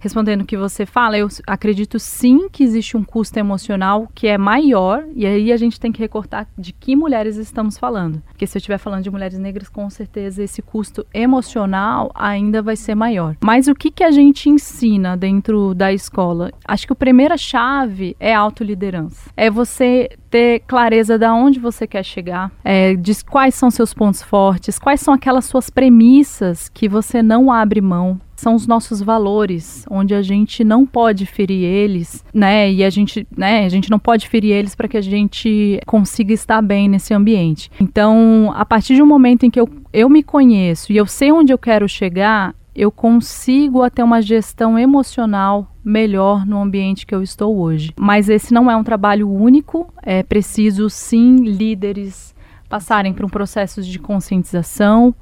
[0.01, 4.37] respondendo o que você fala, eu acredito sim que existe um custo emocional que é
[4.37, 8.21] maior, e aí a gente tem que recortar de que mulheres estamos falando.
[8.27, 12.75] Porque se eu estiver falando de mulheres negras, com certeza esse custo emocional ainda vai
[12.75, 13.35] ser maior.
[13.43, 16.51] Mas o que, que a gente ensina dentro da escola?
[16.67, 19.29] Acho que a primeira chave é a autoliderança.
[19.37, 24.23] É você ter clareza de onde você quer chegar, é, de quais são seus pontos
[24.23, 29.85] fortes, quais são aquelas suas premissas que você não abre mão, são os nossos valores,
[29.89, 32.71] onde a gente não pode ferir eles, né?
[32.71, 36.33] E a gente, né, a gente não pode ferir eles para que a gente consiga
[36.33, 37.71] estar bem nesse ambiente.
[37.79, 41.31] Então, a partir de um momento em que eu, eu me conheço e eu sei
[41.31, 47.21] onde eu quero chegar, eu consigo até uma gestão emocional melhor no ambiente que eu
[47.21, 47.93] estou hoje.
[47.99, 52.33] Mas esse não é um trabalho único, é preciso sim líderes
[52.67, 55.13] passarem por um processo de conscientização,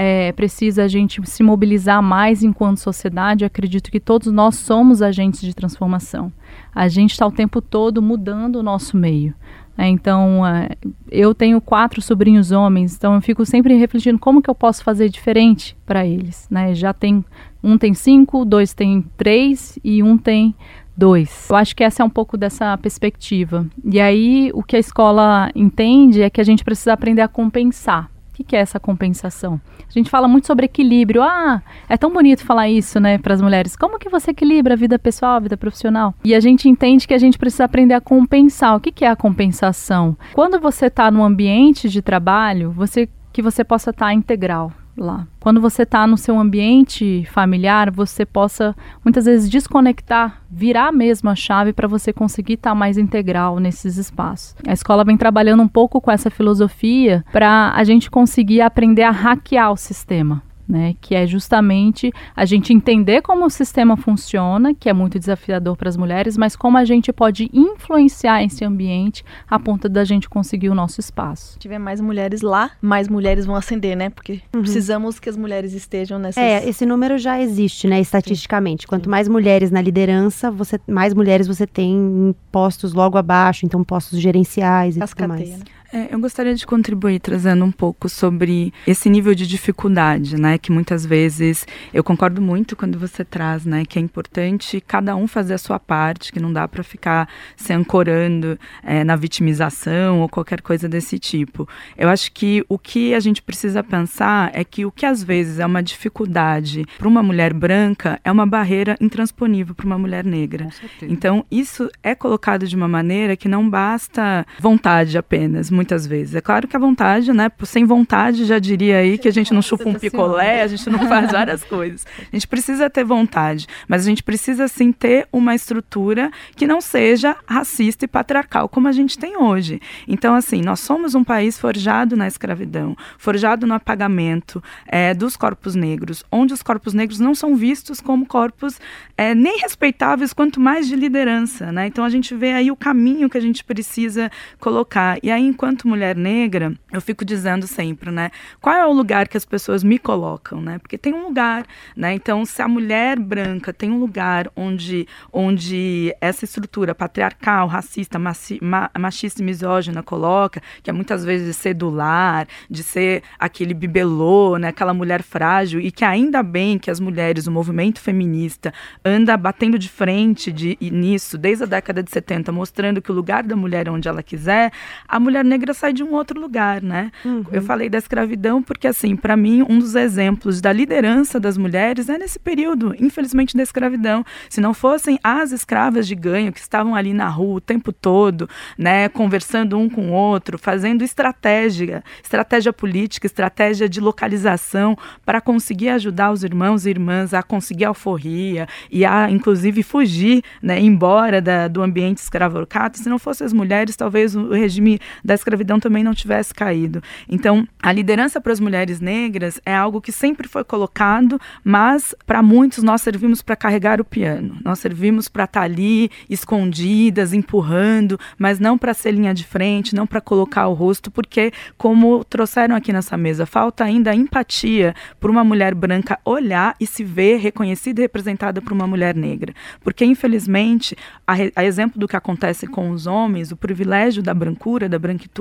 [0.00, 3.42] é, precisa a gente se mobilizar mais enquanto sociedade.
[3.42, 6.32] Eu acredito que todos nós somos agentes de transformação.
[6.72, 9.34] A gente está o tempo todo mudando o nosso meio.
[9.76, 9.88] Né?
[9.88, 10.68] Então, é,
[11.10, 15.08] eu tenho quatro sobrinhos homens, então eu fico sempre refletindo como que eu posso fazer
[15.08, 16.46] diferente para eles.
[16.48, 16.76] Né?
[16.76, 17.24] Já tem
[17.60, 20.54] um tem cinco, dois tem três e um tem
[20.96, 21.48] dois.
[21.50, 23.66] Eu acho que essa é um pouco dessa perspectiva.
[23.84, 28.08] E aí, o que a escola entende é que a gente precisa aprender a compensar
[28.38, 29.60] que, que é essa compensação?
[29.88, 31.22] A gente fala muito sobre equilíbrio.
[31.22, 33.74] Ah, é tão bonito falar isso, né, para as mulheres.
[33.74, 36.14] Como que você equilibra a vida pessoal, a vida profissional?
[36.24, 38.76] E a gente entende que a gente precisa aprender a compensar.
[38.76, 40.16] O que, que é a compensação?
[40.34, 44.72] Quando você está no ambiente de trabalho, você que você possa estar tá integral
[45.02, 45.26] lá.
[45.40, 51.34] Quando você está no seu ambiente familiar, você possa muitas vezes desconectar, virar mesmo a
[51.34, 54.54] chave para você conseguir estar tá mais integral nesses espaços.
[54.66, 59.10] A escola vem trabalhando um pouco com essa filosofia para a gente conseguir aprender a
[59.10, 60.94] hackear o sistema né?
[61.00, 65.88] Que é justamente a gente entender como o sistema funciona, que é muito desafiador para
[65.88, 70.68] as mulheres, mas como a gente pode influenciar esse ambiente a ponto da gente conseguir
[70.68, 71.52] o nosso espaço.
[71.52, 74.10] Se tiver mais mulheres lá, mais mulheres vão ascender, né?
[74.10, 74.62] Porque uhum.
[74.62, 76.40] precisamos que as mulheres estejam nessa.
[76.40, 78.00] É, esse número já existe, né?
[78.00, 78.82] Estatisticamente.
[78.82, 78.88] Sim.
[78.88, 79.10] Quanto Sim.
[79.10, 84.20] mais mulheres na liderança, você mais mulheres você tem em postos logo abaixo, então postos
[84.20, 85.58] gerenciais e Cascateia, tudo mais.
[85.58, 85.64] Né?
[85.92, 90.58] É, eu gostaria de contribuir trazendo um pouco sobre esse nível de dificuldade, né?
[90.58, 93.84] Que muitas vezes eu concordo muito quando você traz, né?
[93.86, 97.72] Que é importante cada um fazer a sua parte, que não dá para ficar se
[97.72, 101.66] ancorando é, na vitimização ou qualquer coisa desse tipo.
[101.96, 105.58] Eu acho que o que a gente precisa pensar é que o que às vezes
[105.58, 110.68] é uma dificuldade para uma mulher branca é uma barreira intransponível para uma mulher negra.
[111.02, 116.34] Então isso é colocado de uma maneira que não basta vontade apenas muitas vezes.
[116.34, 117.48] É claro que a vontade, né?
[117.62, 121.08] Sem vontade, já diria aí que a gente não chupa um picolé, a gente não
[121.08, 122.04] faz várias coisas.
[122.20, 126.80] A gente precisa ter vontade, mas a gente precisa sim ter uma estrutura que não
[126.80, 129.80] seja racista e patriarcal como a gente tem hoje.
[130.08, 135.76] Então, assim, nós somos um país forjado na escravidão, forjado no apagamento é, dos corpos
[135.76, 138.80] negros, onde os corpos negros não são vistos como corpos
[139.16, 141.86] é, nem respeitáveis, quanto mais de liderança, né?
[141.86, 145.18] Então a gente vê aí o caminho que a gente precisa colocar.
[145.22, 148.30] E aí, enquanto enquanto mulher negra, eu fico dizendo sempre, né?
[148.58, 150.78] Qual é o lugar que as pessoas me colocam, né?
[150.78, 152.14] Porque tem um lugar, né?
[152.14, 158.58] Então, se a mulher branca tem um lugar onde, onde essa estrutura patriarcal, racista, maci,
[158.62, 163.22] ma, machista e misógina coloca, que é muitas vezes de ser do lar, de ser
[163.38, 164.68] aquele bibelô, né?
[164.68, 168.72] Aquela mulher frágil, e que ainda bem que as mulheres, o movimento feminista,
[169.04, 173.42] anda batendo de frente de, nisso desde a década de 70, mostrando que o lugar
[173.42, 174.72] da mulher é onde ela quiser,
[175.06, 177.10] a mulher negra negra sai de um outro lugar, né?
[177.24, 177.44] Uhum.
[177.50, 182.08] Eu falei da escravidão porque, assim, para mim, um dos exemplos da liderança das mulheres
[182.08, 184.24] é nesse período, infelizmente, da escravidão.
[184.48, 188.48] Se não fossem as escravas de ganho que estavam ali na rua o tempo todo,
[188.76, 195.88] né, conversando um com o outro, fazendo estratégia, estratégia política, estratégia de localização para conseguir
[195.90, 201.66] ajudar os irmãos e irmãs a conseguir alforria e a, inclusive, fugir, né, embora da,
[201.66, 202.98] do ambiente escravocrata.
[202.98, 207.02] Se não fossem as mulheres, talvez o regime da escravidão escravidão também não tivesse caído.
[207.28, 212.42] Então, a liderança para as mulheres negras é algo que sempre foi colocado, mas para
[212.42, 214.58] muitos nós servimos para carregar o piano.
[214.62, 219.94] Nós servimos para estar tá ali escondidas, empurrando, mas não para ser linha de frente,
[219.94, 225.30] não para colocar o rosto, porque como trouxeram aqui nessa mesa, falta ainda empatia por
[225.30, 229.54] uma mulher branca olhar e se ver reconhecida e representada por uma mulher negra.
[229.82, 234.88] Porque infelizmente, a, a exemplo do que acontece com os homens, o privilégio da brancura,
[234.88, 235.37] da branquitude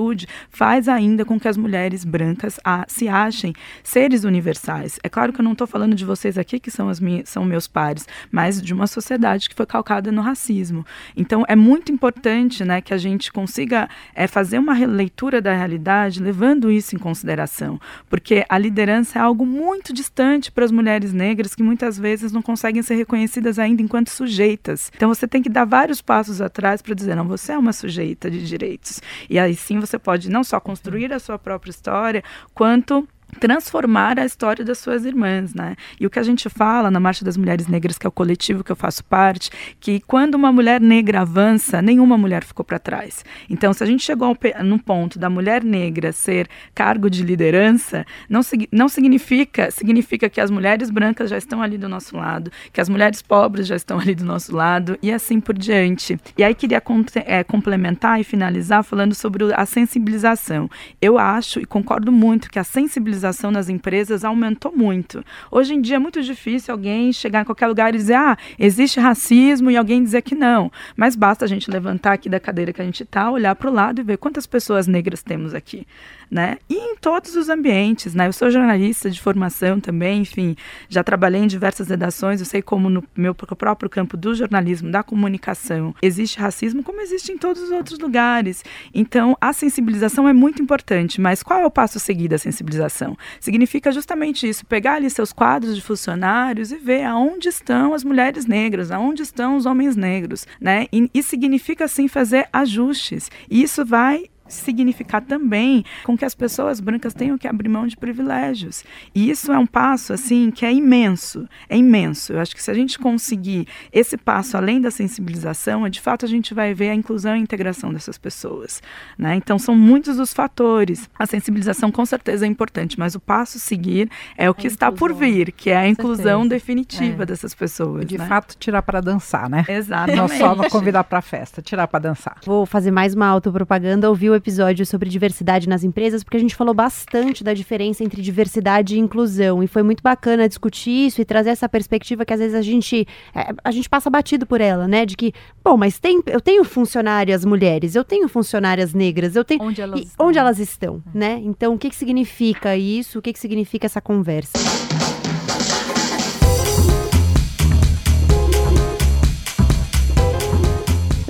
[0.50, 5.00] faz ainda com que as mulheres brancas a, se achem seres universais.
[5.04, 7.44] É claro que eu não estou falando de vocês aqui, que são, as minhas, são
[7.46, 10.86] meus pares, mas de uma sociedade que foi calcada no racismo.
[11.16, 16.22] Então, é muito importante né, que a gente consiga é, fazer uma releitura da realidade,
[16.22, 17.80] levando isso em consideração,
[18.10, 22.42] porque a liderança é algo muito distante para as mulheres negras que muitas vezes não
[22.42, 24.92] conseguem ser reconhecidas ainda enquanto sujeitas.
[24.96, 28.30] Então, você tem que dar vários passos atrás para dizer: não, você é uma sujeita
[28.30, 29.02] de direitos.
[29.30, 32.24] E aí sim você pode não só construir a sua própria história,
[32.54, 33.08] quanto
[33.40, 35.76] transformar a história das suas irmãs, né?
[36.00, 38.64] E o que a gente fala na Marcha das Mulheres Negras, que é o coletivo
[38.64, 43.24] que eu faço parte, que quando uma mulher negra avança, nenhuma mulher ficou para trás.
[43.50, 48.42] Então, se a gente chegou no ponto da mulher negra ser cargo de liderança, não,
[48.72, 52.90] não significa significa que as mulheres brancas já estão ali do nosso lado, que as
[52.90, 56.20] mulheres pobres já estão ali do nosso lado e assim por diante.
[56.38, 56.82] E aí queria
[57.26, 60.70] é, complementar e finalizar falando sobre a sensibilização.
[61.02, 65.24] Eu acho e concordo muito que a sensibilização sensibilização nas empresas aumentou muito.
[65.52, 69.00] Hoje em dia é muito difícil alguém chegar em qualquer lugar e dizer, ah, existe
[69.00, 70.72] racismo e alguém dizer que não.
[70.96, 73.74] Mas basta a gente levantar aqui da cadeira que a gente está, olhar para o
[73.74, 75.86] lado e ver quantas pessoas negras temos aqui
[76.30, 76.58] né?
[76.70, 78.28] E em todos os ambientes, né?
[78.28, 80.56] Eu sou jornalista de formação também, enfim,
[80.90, 85.04] já trabalhei em diversas redações, eu sei como no meu próprio campo do jornalismo, da
[85.04, 88.64] comunicação, existe racismo como existe em todos os outros lugares.
[88.94, 93.18] Então, a sensibilização é muito importante, mas qual é o passo seguinte da sensibilização?
[93.40, 98.46] Significa justamente isso, pegar ali seus quadros de funcionários e ver aonde estão as mulheres
[98.46, 100.88] negras, aonde estão os homens negros, né?
[100.92, 103.30] E, e significa assim fazer ajustes.
[103.50, 107.98] E isso vai significar também com que as pessoas brancas tenham que abrir mão de
[107.98, 108.84] privilégios.
[109.14, 112.34] E isso é um passo assim que é imenso, é imenso.
[112.34, 116.28] Eu acho que se a gente conseguir esse passo além da sensibilização, de fato a
[116.28, 118.82] gente vai ver a inclusão e a integração dessas pessoas,
[119.18, 119.36] né?
[119.36, 121.10] Então são muitos os fatores.
[121.18, 125.14] A sensibilização com certeza é importante, mas o passo seguir é o que está por
[125.14, 127.26] vir, que é a inclusão definitiva é.
[127.26, 128.28] dessas pessoas, de né?
[128.28, 129.66] fato tirar para dançar, né?
[129.68, 130.18] Exatamente.
[130.18, 132.38] Não só convidar para festa, tirar para dançar.
[132.46, 136.74] Vou fazer mais uma autopropaganda, ouviu episódio sobre diversidade nas empresas, porque a gente falou
[136.74, 139.62] bastante da diferença entre diversidade e inclusão.
[139.62, 143.08] E foi muito bacana discutir isso e trazer essa perspectiva que às vezes a gente,
[143.36, 145.06] é, a gente passa batido por ela, né?
[145.06, 149.62] De que, bom, mas tem, eu tenho funcionárias mulheres, eu tenho funcionárias negras, eu tenho.
[149.64, 150.28] Onde elas e, estão?
[150.28, 151.42] Onde elas estão, né?
[151.44, 153.20] Então, o que, que significa isso?
[153.20, 154.58] O que, que significa essa conversa?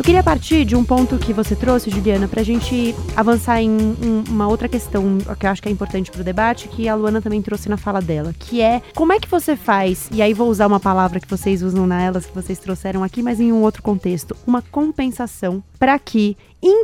[0.07, 4.23] Queria partir de um ponto que você trouxe, Juliana, para a gente avançar em um-
[4.29, 7.21] uma outra questão que eu acho que é importante para o debate, que a Luana
[7.21, 10.47] também trouxe na fala dela, que é como é que você faz, e aí vou
[10.49, 13.83] usar uma palavra que vocês usam nelas, que vocês trouxeram aqui, mas em um outro
[13.83, 16.35] contexto, uma compensação para que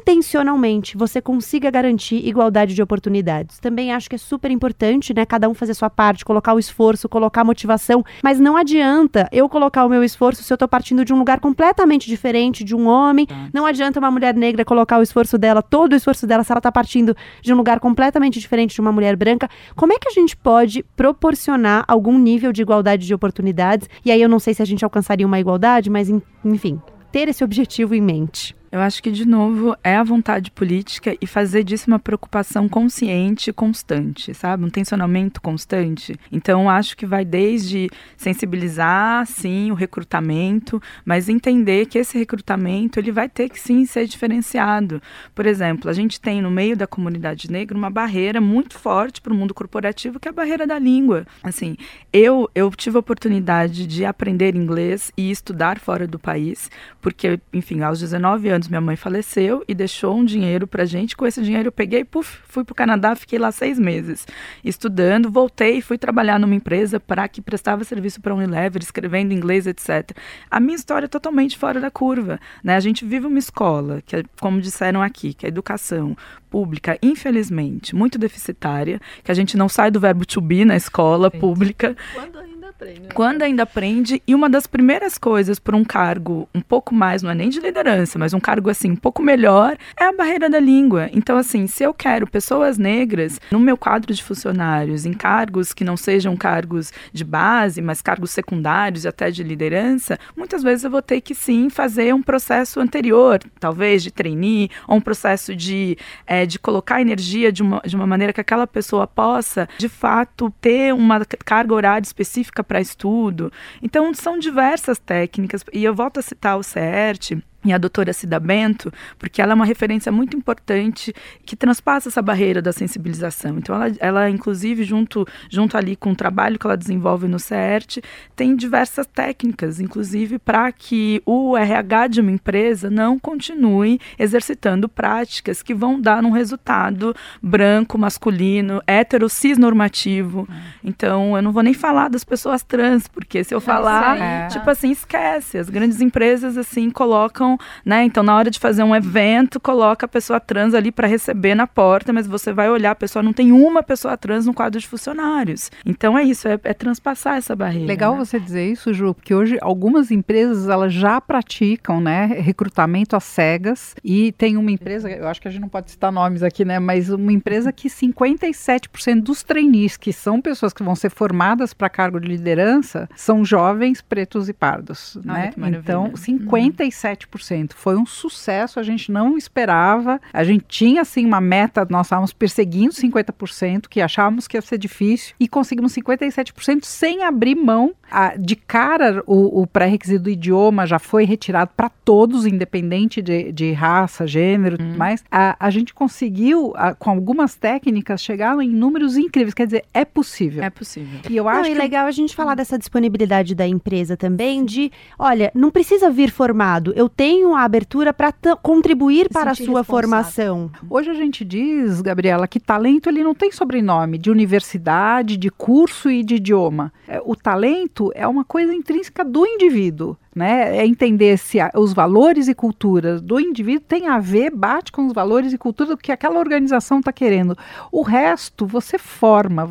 [0.07, 3.57] intencionalmente você consiga garantir igualdade de oportunidades.
[3.57, 7.09] Também acho que é super importante, né, cada um fazer sua parte, colocar o esforço,
[7.09, 11.03] colocar a motivação, mas não adianta eu colocar o meu esforço se eu tô partindo
[11.03, 13.27] de um lugar completamente diferente de um homem.
[13.51, 16.61] Não adianta uma mulher negra colocar o esforço dela, todo o esforço dela, se ela
[16.61, 19.49] tá partindo de um lugar completamente diferente de uma mulher branca.
[19.75, 23.89] Como é que a gente pode proporcionar algum nível de igualdade de oportunidades?
[24.05, 26.79] E aí eu não sei se a gente alcançaria uma igualdade, mas en- enfim,
[27.11, 28.55] ter esse objetivo em mente.
[28.73, 33.51] Eu acho que, de novo, é a vontade política e fazer disso uma preocupação consciente
[33.51, 34.65] e constante, sabe?
[34.65, 36.15] Um tensionamento constante.
[36.31, 43.11] Então, acho que vai desde sensibilizar, sim, o recrutamento, mas entender que esse recrutamento ele
[43.11, 44.99] vai ter que, sim, ser diferenciado.
[45.35, 49.33] Por exemplo, a gente tem no meio da comunidade negra uma barreira muito forte para
[49.33, 51.27] o mundo corporativo, que é a barreira da língua.
[51.43, 51.77] Assim,
[52.11, 57.81] eu, eu tive a oportunidade de aprender inglês e estudar fora do país, porque, enfim,
[57.81, 61.15] aos 19 anos minha mãe faleceu e deixou um dinheiro pra gente.
[61.15, 64.25] Com esse dinheiro eu peguei, puf, fui pro Canadá, fiquei lá seis meses
[64.63, 69.67] estudando, voltei e fui trabalhar numa empresa para que prestava serviço para Unilever, escrevendo inglês,
[69.67, 70.11] etc.
[70.49, 72.75] A minha história é totalmente fora da curva, né?
[72.75, 76.15] A gente vive uma escola que, é, como disseram aqui, que é a educação
[76.49, 81.31] pública, infelizmente, muito deficitária, que a gente não sai do verbo to be na escola
[81.31, 83.01] pública, Quando aprende.
[83.01, 83.09] né?
[83.13, 87.29] quando ainda aprende, e uma das primeiras coisas para um cargo um pouco mais, não
[87.29, 90.59] é nem de liderança, mas um cargo assim um pouco melhor, é a barreira da
[90.59, 91.09] língua.
[91.13, 95.83] Então, assim, se eu quero pessoas negras no meu quadro de funcionários, em cargos que
[95.83, 100.91] não sejam cargos de base, mas cargos secundários e até de liderança, muitas vezes eu
[100.91, 105.97] vou ter que sim fazer um processo anterior, talvez de trainee, ou um processo de,
[106.25, 110.53] eh, de colocar energia de uma, de uma maneira que aquela pessoa possa, de fato,
[110.59, 113.51] ter uma carga horária específica para estudo.
[113.81, 118.39] Então, são diversas técnicas, e eu volto a citar o CERT, e a doutora Cida
[118.39, 121.13] Bento, porque ela é uma referência muito importante
[121.45, 123.57] que transpassa essa barreira da sensibilização.
[123.57, 127.99] Então, ela, ela inclusive, junto, junto ali com o trabalho que ela desenvolve no CERT,
[128.35, 135.61] tem diversas técnicas, inclusive para que o RH de uma empresa não continue exercitando práticas
[135.63, 140.47] que vão dar um resultado branco, masculino, hétero, cisnormativo.
[140.83, 144.47] Então, eu não vou nem falar das pessoas trans, porque se eu falar, É.
[144.47, 145.57] tipo assim, esquece.
[145.57, 147.52] As grandes empresas, assim, colocam,
[147.85, 148.03] né?
[148.03, 151.67] Então, na hora de fazer um evento, coloca a pessoa trans ali para receber na
[151.67, 154.87] porta, mas você vai olhar, a pessoa não tem uma pessoa trans no quadro de
[154.87, 155.71] funcionários.
[155.85, 157.87] Então, é isso, é, é transpassar essa barreira.
[157.87, 158.19] Legal né?
[158.19, 163.95] você dizer isso, Ju, porque hoje algumas empresas elas já praticam, né, recrutamento às cegas
[164.03, 166.79] e tem uma empresa, eu acho que a gente não pode citar nomes aqui, né,
[166.79, 171.89] mas uma empresa que 57% dos trainees, que são pessoas que vão ser formadas para
[171.89, 175.53] cargo de liderança, são jovens pretos e pardos, Olha né?
[175.79, 177.27] Então, 57%.
[177.75, 180.19] Foi um sucesso, a gente não esperava.
[180.31, 184.77] A gente tinha assim uma meta, nós estávamos perseguindo 50%, que achávamos que ia ser
[184.77, 187.93] difícil e conseguimos 57% sem abrir mão.
[188.09, 193.51] Ah, de cara, o, o pré-requisito do idioma já foi retirado para todos, independente de,
[193.51, 195.23] de raça, gênero, tudo mais.
[195.31, 199.53] A, a gente conseguiu, ah, com algumas técnicas, chegar em números incríveis.
[199.53, 200.63] Quer dizer, é possível.
[200.63, 201.19] É possível.
[201.29, 204.63] E eu Não, acho e que legal a gente falar dessa disponibilidade da empresa também,
[204.63, 208.31] de, olha, não precisa vir formado, eu tenho a abertura para
[208.61, 210.71] contribuir para a sua formação.
[210.89, 216.09] Hoje a gente diz, Gabriela, que talento ele não tem sobrenome de universidade, de curso
[216.11, 216.91] e de idioma.
[217.07, 220.15] É, O talento é uma coisa intrínseca do indivíduo.
[220.35, 220.77] Né?
[220.77, 225.05] É entender se a- os valores e culturas do indivíduo tem a ver, bate com
[225.05, 227.55] os valores e culturas que aquela organização está querendo.
[227.91, 229.69] O resto você forma.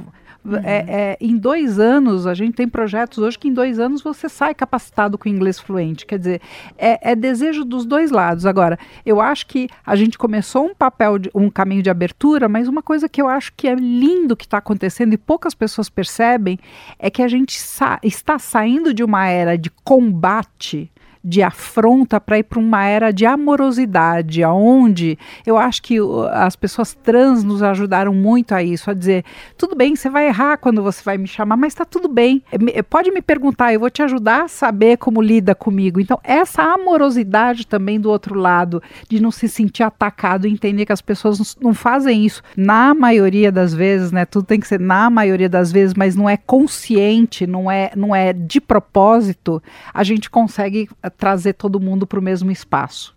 [0.65, 4.29] É, é, em dois anos, a gente tem projetos hoje que em dois anos você
[4.29, 6.05] sai capacitado com inglês fluente.
[6.05, 6.41] Quer dizer,
[6.77, 8.45] é, é desejo dos dois lados.
[8.45, 12.67] Agora, eu acho que a gente começou um papel, de, um caminho de abertura, mas
[12.69, 16.59] uma coisa que eu acho que é lindo que está acontecendo e poucas pessoas percebem
[16.99, 20.92] é que a gente sa está saindo de uma era de combate
[21.25, 25.99] de afronta para ir para uma era de amorosidade, aonde eu acho que
[26.33, 29.25] as pessoas trans nos ajudaram muito a isso, a dizer,
[29.57, 32.43] tudo bem, você vai errar quando você vai me chamar, mas está tudo bem.
[32.91, 36.01] Pode me perguntar, eu vou te ajudar a saber como lida comigo.
[36.01, 41.03] Então, essa amorosidade também do outro lado, de não se sentir atacado, entender que as
[41.03, 44.25] pessoas não fazem isso na maioria das vezes, né?
[44.25, 48.15] Tudo tem que ser na maioria das vezes, mas não é consciente, não é, não
[48.15, 49.63] é de propósito,
[49.93, 53.17] a gente consegue eh, trazer todo mundo para o mesmo espaço.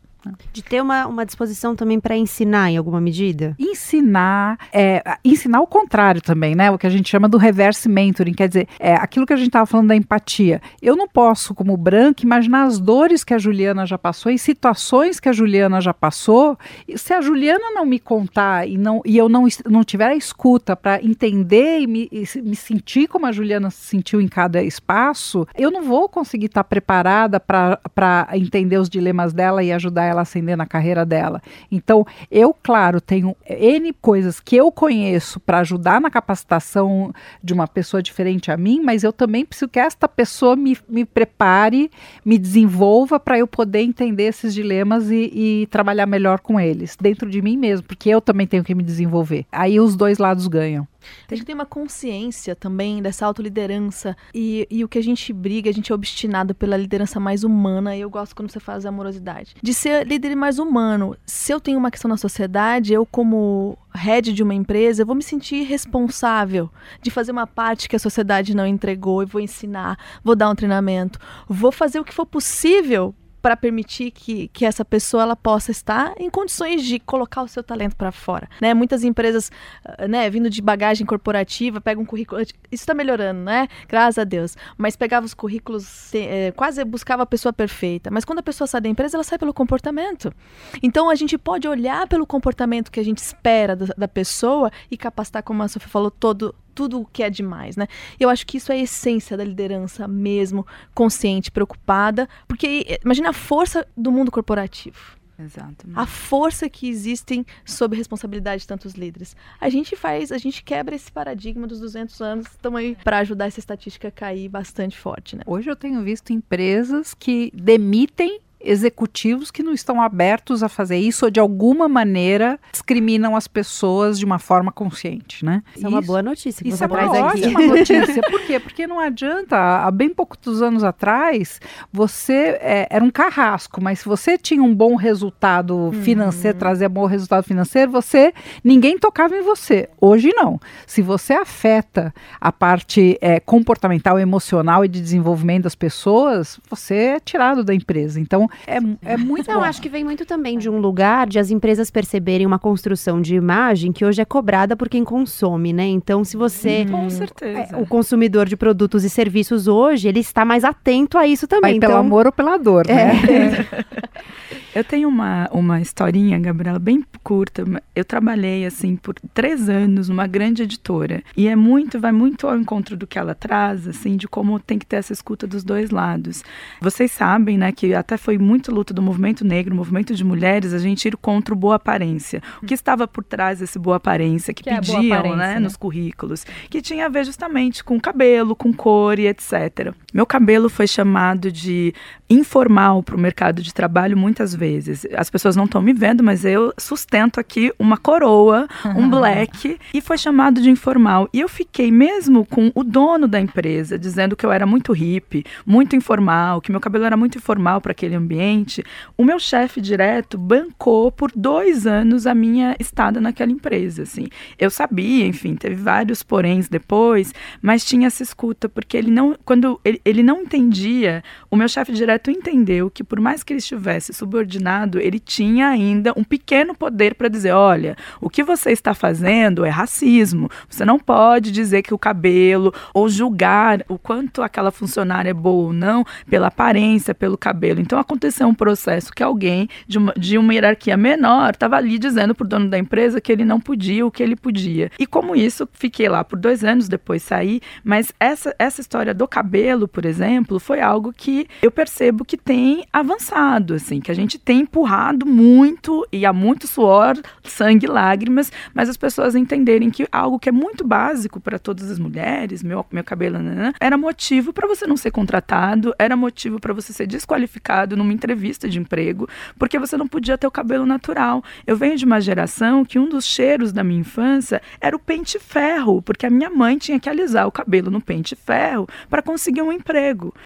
[0.51, 3.55] De ter uma, uma disposição também para ensinar em alguma medida?
[3.59, 6.71] Ensinar, é, ensinar o contrário também, né?
[6.71, 9.47] O que a gente chama do reverse mentoring, quer dizer, é aquilo que a gente
[9.47, 10.61] estava falando da empatia.
[10.82, 15.19] Eu não posso, como branco, imaginar as dores que a Juliana já passou e situações
[15.19, 16.57] que a Juliana já passou.
[16.95, 20.76] Se a Juliana não me contar e, não, e eu não, não tiver a escuta
[20.76, 25.47] para entender e me, e me sentir como a Juliana se sentiu em cada espaço,
[25.55, 30.14] eu não vou conseguir estar tá preparada para entender os dilemas dela e ajudar ela
[30.16, 31.41] ela ascender na carreira dela.
[31.72, 37.13] Então, eu, claro, tenho N coisas que eu conheço para ajudar na capacitação
[37.43, 41.05] de uma pessoa diferente a mim, mas eu também preciso que esta pessoa me, me
[41.05, 41.91] prepare,
[42.24, 47.30] me desenvolva para eu poder entender esses dilemas e, e trabalhar melhor com eles, dentro
[47.30, 49.45] de mim mesmo, porque eu também tenho que me desenvolver.
[49.51, 50.88] Aí os dois lados ganham.
[51.29, 55.69] A gente tem uma consciência também dessa autoliderança e, e o que a gente briga,
[55.69, 57.95] a gente é obstinado pela liderança mais humana.
[57.95, 59.55] E eu gosto quando você faz a amorosidade.
[59.61, 61.15] De ser líder mais humano.
[61.25, 65.15] Se eu tenho uma questão na sociedade, eu, como head de uma empresa, eu vou
[65.15, 66.69] me sentir responsável
[67.01, 70.55] de fazer uma parte que a sociedade não entregou e vou ensinar, vou dar um
[70.55, 73.15] treinamento, vou fazer o que for possível
[73.45, 77.61] para permitir que, que essa pessoa ela possa estar em condições de colocar o seu
[77.61, 78.49] talento para fora.
[78.59, 78.73] Né?
[78.73, 79.51] Muitas empresas,
[79.85, 82.41] ah, né, vindo de bagagem corporativa, pegam um currículo.
[82.41, 83.67] Isso está melhorando, né?
[83.87, 84.57] Graças a Deus.
[84.79, 88.09] Mas pegava os currículos, é, quase buscava a pessoa perfeita.
[88.09, 90.33] Mas quando a pessoa sai da empresa, ela sai pelo comportamento.
[90.81, 94.97] Então a gente pode olhar pelo comportamento que a gente espera da, da pessoa e
[94.97, 97.88] capacitar, como a Sofia falou, todo, tudo o que é demais, né?
[98.19, 103.34] Eu acho que isso é a essência da liderança mesmo, consciente, preocupada, porque imagina a
[103.34, 105.15] força do mundo corporativo.
[105.38, 105.88] Exato.
[105.93, 109.36] A força que existem sob responsabilidade de tantos líderes.
[109.59, 113.47] A gente faz, a gente quebra esse paradigma dos 200 anos, estamos aí para ajudar
[113.47, 115.43] essa estatística a cair bastante forte, né?
[115.45, 121.26] Hoje eu tenho visto empresas que demitem executivos que não estão abertos a fazer isso
[121.26, 125.63] ou de alguma maneira discriminam as pessoas de uma forma consciente, né?
[125.70, 127.45] Isso, isso é uma boa notícia que isso você é traz uma aqui.
[127.45, 128.22] ótima notícia.
[128.30, 128.59] Por quê?
[128.59, 131.59] Porque não adianta, há bem poucos anos atrás,
[131.91, 136.59] você é, era um carrasco, mas se você tinha um bom resultado financeiro, uhum.
[136.59, 139.89] trazia bom resultado financeiro, você ninguém tocava em você.
[139.99, 140.59] Hoje não.
[140.88, 147.20] Se você afeta a parte é, comportamental, emocional e de desenvolvimento das pessoas, você é
[147.20, 148.20] tirado da empresa.
[148.20, 148.77] Então, é,
[149.13, 149.65] é muito Não, bom.
[149.65, 153.35] acho que vem muito também de um lugar de as empresas perceberem uma construção de
[153.35, 155.85] imagem que hoje é cobrada por quem consome, né?
[155.85, 156.85] Então, se você...
[156.87, 157.75] Hum, com certeza.
[157.75, 161.71] É, o consumidor de produtos e serviços hoje, ele está mais atento a isso também.
[161.71, 163.11] Vai então, pelo amor ou pela dor, né?
[163.11, 163.85] É.
[164.75, 167.63] Eu tenho uma, uma historinha, Gabriela, bem curta.
[167.95, 171.23] Eu trabalhei, assim, por três anos numa grande editora.
[171.37, 174.77] E é muito, vai muito ao encontro do que ela traz, assim, de como tem
[174.77, 176.43] que ter essa escuta dos dois lados.
[176.81, 180.79] Vocês sabem, né, que até foi muito luta do movimento negro, movimento de mulheres, a
[180.79, 182.41] gente ir contra o boa aparência.
[182.61, 185.59] O que estava por trás desse boa aparência que, que pediam, é aparência, né, né,
[185.59, 189.93] nos currículos, que tinha a ver justamente com cabelo, com cor e etc.
[190.16, 191.93] Meu cabelo foi chamado de
[192.30, 195.05] informal para o mercado de trabalho muitas vezes.
[195.13, 199.99] As pessoas não estão me vendo, mas eu sustento aqui uma coroa, um black, e
[199.99, 201.28] foi chamado de informal.
[201.34, 205.43] E eu fiquei mesmo com o dono da empresa dizendo que eu era muito hippie,
[205.66, 208.86] muito informal, que meu cabelo era muito informal para aquele ambiente.
[209.18, 214.03] O meu chefe direto bancou por dois anos a minha estada naquela empresa.
[214.03, 219.36] Assim, eu sabia, enfim, teve vários poréns depois, mas tinha essa escuta porque ele não,
[219.43, 223.57] quando ele, ele não entendia, o meu chefe direto entendeu que por mais que ele
[223.57, 228.93] estivesse subordinado ele tinha ainda um pequeno poder para dizer: olha, o que você está
[228.93, 230.47] fazendo é racismo.
[230.69, 235.65] Você não pode dizer que o cabelo ou julgar o quanto aquela funcionária é boa
[235.65, 237.81] ou não pela aparência, pelo cabelo.
[237.81, 242.35] Então aconteceu um processo que alguém de uma, de uma hierarquia menor estava ali dizendo
[242.35, 244.91] para o dono da empresa que ele não podia o que ele podia.
[244.99, 247.59] E como isso, fiquei lá por dois anos, depois saí.
[247.83, 252.85] Mas essa, essa história do cabelo por exemplo, foi algo que eu percebo que tem
[252.91, 258.89] avançado, assim, que a gente tem empurrado muito e há muito suor, sangue, lágrimas, mas
[258.89, 263.05] as pessoas entenderem que algo que é muito básico para todas as mulheres, meu, meu
[263.05, 267.95] cabelo, né, era motivo para você não ser contratado, era motivo para você ser desqualificado
[267.95, 271.41] numa entrevista de emprego, porque você não podia ter o cabelo natural.
[271.65, 275.39] Eu venho de uma geração que um dos cheiros da minha infância era o pente
[275.39, 279.61] ferro, porque a minha mãe tinha que alisar o cabelo no pente ferro para conseguir
[279.61, 279.84] um emprego.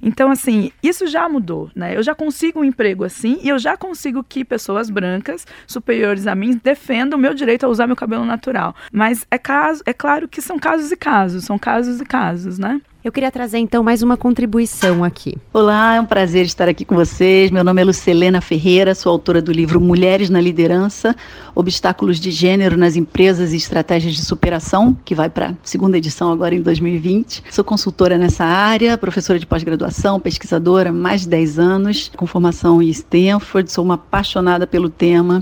[0.01, 1.95] Então, assim, isso já mudou, né?
[1.95, 6.35] Eu já consigo um emprego assim e eu já consigo que pessoas brancas superiores a
[6.35, 8.75] mim defendam o meu direito a usar meu cabelo natural.
[8.91, 12.81] Mas é caso, é claro que são casos e casos, são casos e casos, né?
[13.01, 15.37] Eu queria trazer então mais uma contribuição aqui.
[15.53, 17.49] Olá, é um prazer estar aqui com vocês.
[17.49, 21.15] Meu nome é Lucelena Ferreira, sou autora do livro Mulheres na Liderança:
[21.55, 26.29] Obstáculos de Gênero nas Empresas e Estratégias de Superação, que vai para a segunda edição
[26.29, 27.45] agora em 2020.
[27.49, 32.89] Sou consultora nessa área, professora de pós-graduação, pesquisadora, mais de 10 anos, com formação em
[32.89, 33.71] Stanford.
[33.71, 35.41] Sou uma apaixonada pelo tema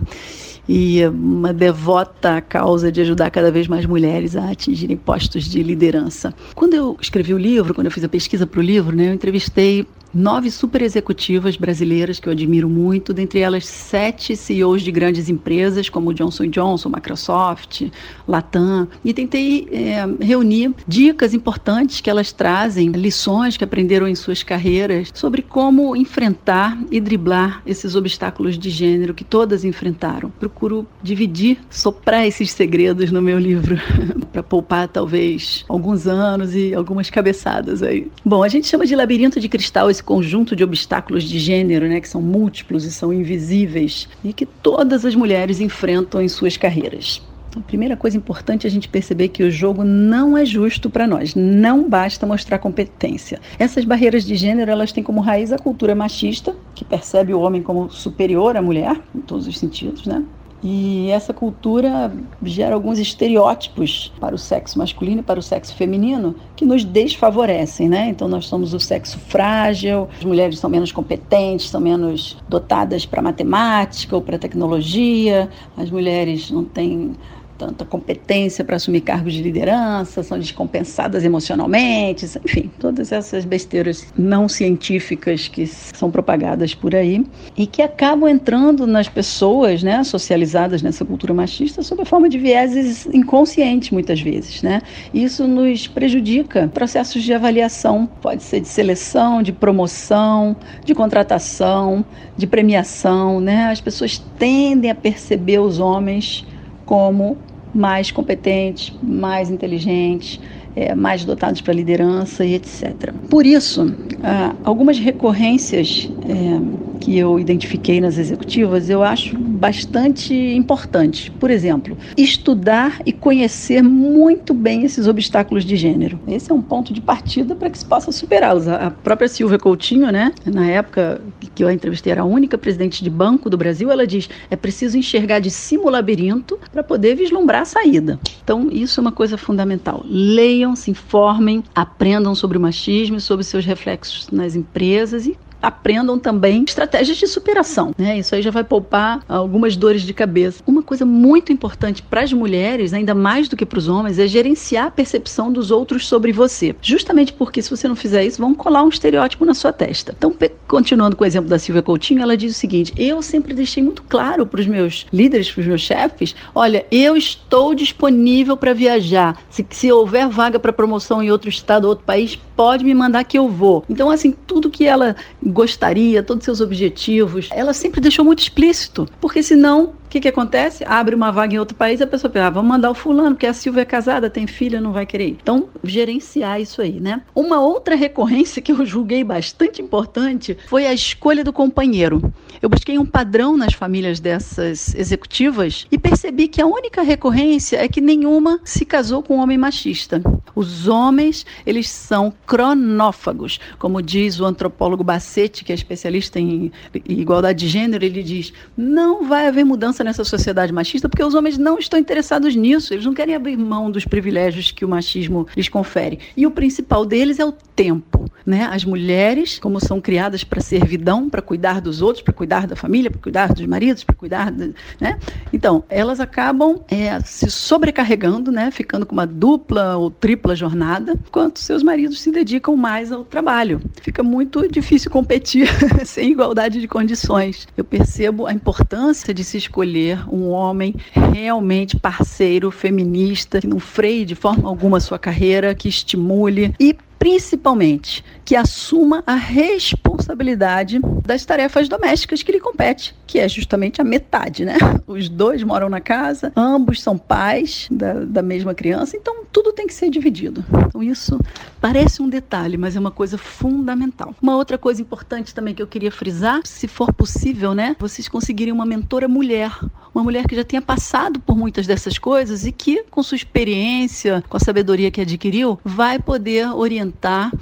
[0.67, 6.33] e uma devota causa de ajudar cada vez mais mulheres a atingirem postos de liderança.
[6.53, 9.13] Quando eu escrevi o livro, quando eu fiz a pesquisa para o livro, né, eu
[9.13, 9.85] entrevistei
[10.17, 15.89] nove super executivas brasileiras que eu admiro muito, dentre elas sete CEOs de grandes empresas
[15.89, 17.83] como Johnson Johnson, Microsoft,
[18.27, 24.41] Latam, e tentei é, reunir dicas importantes que elas trazem, lições que aprenderam em suas
[24.41, 30.31] carreiras sobre como enfrentar e driblar esses obstáculos de gênero que todas enfrentaram.
[30.31, 33.77] Procuro dividir, soprar esses segredos no meu livro
[34.33, 38.07] para poupar talvez alguns anos e algumas cabeçadas aí.
[38.25, 41.99] Bom, a gente chama de labirinto de cristal esse conjunto de obstáculos de gênero, né,
[41.99, 47.21] que são múltiplos e são invisíveis, e que todas as mulheres enfrentam em suas carreiras.
[47.49, 50.89] Então, a primeira coisa importante é a gente perceber que o jogo não é justo
[50.89, 51.35] para nós.
[51.35, 53.41] Não basta mostrar competência.
[53.59, 57.61] Essas barreiras de gênero, elas têm como raiz a cultura machista, que percebe o homem
[57.61, 60.23] como superior à mulher, em todos os sentidos, né?
[60.63, 66.35] E essa cultura gera alguns estereótipos para o sexo masculino e para o sexo feminino
[66.55, 68.09] que nos desfavorecem, né?
[68.09, 73.21] Então nós somos o sexo frágil, as mulheres são menos competentes, são menos dotadas para
[73.21, 75.47] matemática ou para tecnologia,
[75.77, 77.15] as mulheres não têm
[77.57, 84.47] tanta competência para assumir cargos de liderança, são descompensadas emocionalmente, enfim, todas essas besteiras não
[84.47, 87.25] científicas que são propagadas por aí
[87.57, 92.37] e que acabam entrando nas pessoas, né, socializadas nessa cultura machista sob a forma de
[92.37, 94.81] vieses inconscientes muitas vezes, né?
[95.13, 100.55] Isso nos prejudica processos de avaliação, pode ser de seleção, de promoção,
[100.85, 102.05] de contratação,
[102.35, 103.71] de premiação, né?
[103.71, 106.45] As pessoas tendem a perceber os homens
[106.87, 107.37] como
[107.75, 110.39] mais competentes, mais inteligentes,
[110.75, 113.13] é, mais dotados para liderança e etc.
[113.29, 121.29] Por isso, ah, algumas recorrências é, que eu identifiquei nas executivas eu acho bastante importantes.
[121.29, 126.19] Por exemplo, estudar e conhecer muito bem esses obstáculos de gênero.
[126.27, 128.67] Esse é um ponto de partida para que se possa superá-los.
[128.67, 131.21] A própria Silvia Coutinho, né, na época
[131.55, 134.55] que eu a entrevistei, era a única presidente de banco do Brasil, ela diz: é
[134.55, 138.19] preciso enxergar de cima o labirinto para poder vislumbrar a saída.
[138.43, 140.03] Então, isso é uma coisa fundamental.
[140.05, 146.17] Leiam, se informem, aprendam sobre o machismo e sobre seus reflexos nas empresas e aprendam
[146.19, 148.19] também estratégias de superação, né?
[148.19, 150.63] Isso aí já vai poupar algumas dores de cabeça.
[150.65, 154.27] Uma coisa muito importante para as mulheres, ainda mais do que para os homens, é
[154.27, 156.75] gerenciar a percepção dos outros sobre você.
[156.81, 160.13] Justamente porque se você não fizer isso, vão colar um estereótipo na sua testa.
[160.17, 160.33] Então,
[160.67, 164.03] continuando com o exemplo da Silvia Coutinho, ela diz o seguinte: "Eu sempre deixei muito
[164.03, 169.37] claro para os meus líderes, para os meus chefes, olha, eu estou disponível para viajar.
[169.49, 173.37] Se, se houver vaga para promoção em outro estado, outro país, pode me mandar que
[173.37, 173.83] eu vou".
[173.89, 175.15] Então, assim, tudo que ela
[175.47, 180.27] gostaria, todos os seus objetivos, ela sempre deixou muito explícito, porque senão o que, que
[180.29, 180.85] acontece?
[180.85, 183.45] Abre uma vaga em outro país, a pessoa pensa, ah, vamos mandar o fulano, porque
[183.45, 185.37] a Silvia é casada, tem filha, não vai querer ir.
[185.41, 187.21] Então, gerenciar isso aí, né?
[187.35, 192.33] Uma outra recorrência que eu julguei bastante importante foi a escolha do companheiro.
[192.61, 197.87] Eu busquei um padrão nas famílias dessas executivas e percebi que a única recorrência é
[197.89, 200.21] que nenhuma se casou com um homem machista.
[200.55, 206.71] Os homens, eles são cronófagos, como diz o antropólogo Bassetti, que é especialista em
[207.05, 211.57] igualdade de gênero, ele diz: não vai haver mudança nessa sociedade machista porque os homens
[211.57, 215.69] não estão interessados nisso, eles não querem abrir mão dos privilégios que o machismo lhes
[215.69, 216.19] confere.
[216.35, 218.67] E o principal deles é o tempo, né?
[218.71, 223.11] As mulheres, como são criadas para servidão, para cuidar dos outros, para cuidar da família,
[223.11, 225.19] para cuidar dos maridos, para cuidar, de, né?
[225.51, 228.71] Então, elas acabam é, se sobrecarregando, né?
[228.71, 233.81] Ficando com uma dupla ou tripla jornada, enquanto seus maridos se dedicam mais ao trabalho.
[234.01, 235.67] Fica muito difícil competir
[236.05, 237.67] sem igualdade de condições.
[237.75, 239.86] Eu percebo a importância de se escolher
[240.31, 246.73] um homem realmente parceiro, feminista, que não freie de forma alguma sua carreira, que estimule
[246.79, 253.99] e principalmente que assuma a responsabilidade das tarefas domésticas que lhe compete, que é justamente
[253.99, 254.77] a metade, né?
[255.05, 259.85] Os dois moram na casa, ambos são pais da, da mesma criança, então tudo tem
[259.85, 260.63] que ser dividido.
[260.87, 261.39] Então isso
[261.81, 264.33] parece um detalhe, mas é uma coisa fundamental.
[264.41, 267.95] Uma outra coisa importante também que eu queria frisar, se for possível, né?
[267.99, 269.77] Vocês conseguirem uma mentora mulher,
[270.15, 274.43] uma mulher que já tenha passado por muitas dessas coisas e que, com sua experiência,
[274.47, 277.06] com a sabedoria que adquiriu, vai poder orientar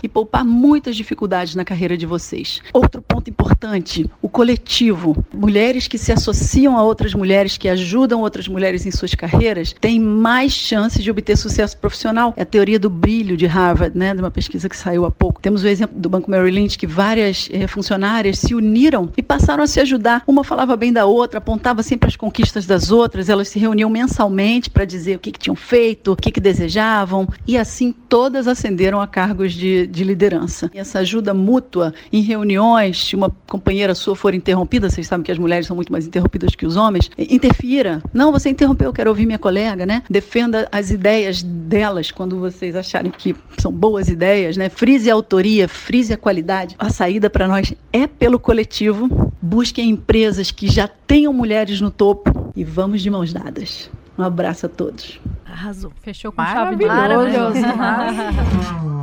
[0.01, 2.61] e poupar muitas dificuldades na carreira de vocês.
[2.73, 5.25] Outro ponto importante: o coletivo.
[5.33, 9.99] Mulheres que se associam a outras mulheres, que ajudam outras mulheres em suas carreiras, têm
[9.99, 12.33] mais chances de obter sucesso profissional.
[12.37, 15.41] É a teoria do brilho de Harvard, né, de uma pesquisa que saiu há pouco.
[15.41, 19.63] Temos o exemplo do Banco Merrill Lynch, que várias eh, funcionárias se uniram e passaram
[19.63, 20.23] a se ajudar.
[20.27, 24.69] Uma falava bem da outra, apontava sempre as conquistas das outras, elas se reuniam mensalmente
[24.69, 29.01] para dizer o que, que, tinham feito, o que, que desejavam, e assim todas ascenderam
[29.01, 30.71] a cargos de, de liderança.
[30.73, 35.31] E essa ajuda mútua em reuniões, se uma companheira sua for interrompida, vocês sabem que
[35.31, 38.01] as mulheres são muito mais interrompidas que os homens, interfira.
[38.13, 40.01] Não, você interrompeu, eu quero ouvir minha colega, né?
[40.09, 44.69] Defenda as ideias delas quando vocês acharem que são boas ideias, né?
[44.69, 46.75] Frise a autoria, frise a qualidade.
[46.79, 49.33] A saída para nós é pelo coletivo.
[49.41, 53.89] Busquem empresas que já tenham mulheres no topo e vamos de mãos dadas.
[54.17, 55.19] Um abraço a todos.
[55.45, 55.91] Arrasou.
[56.01, 57.59] Fechou com chave de Maravilhoso.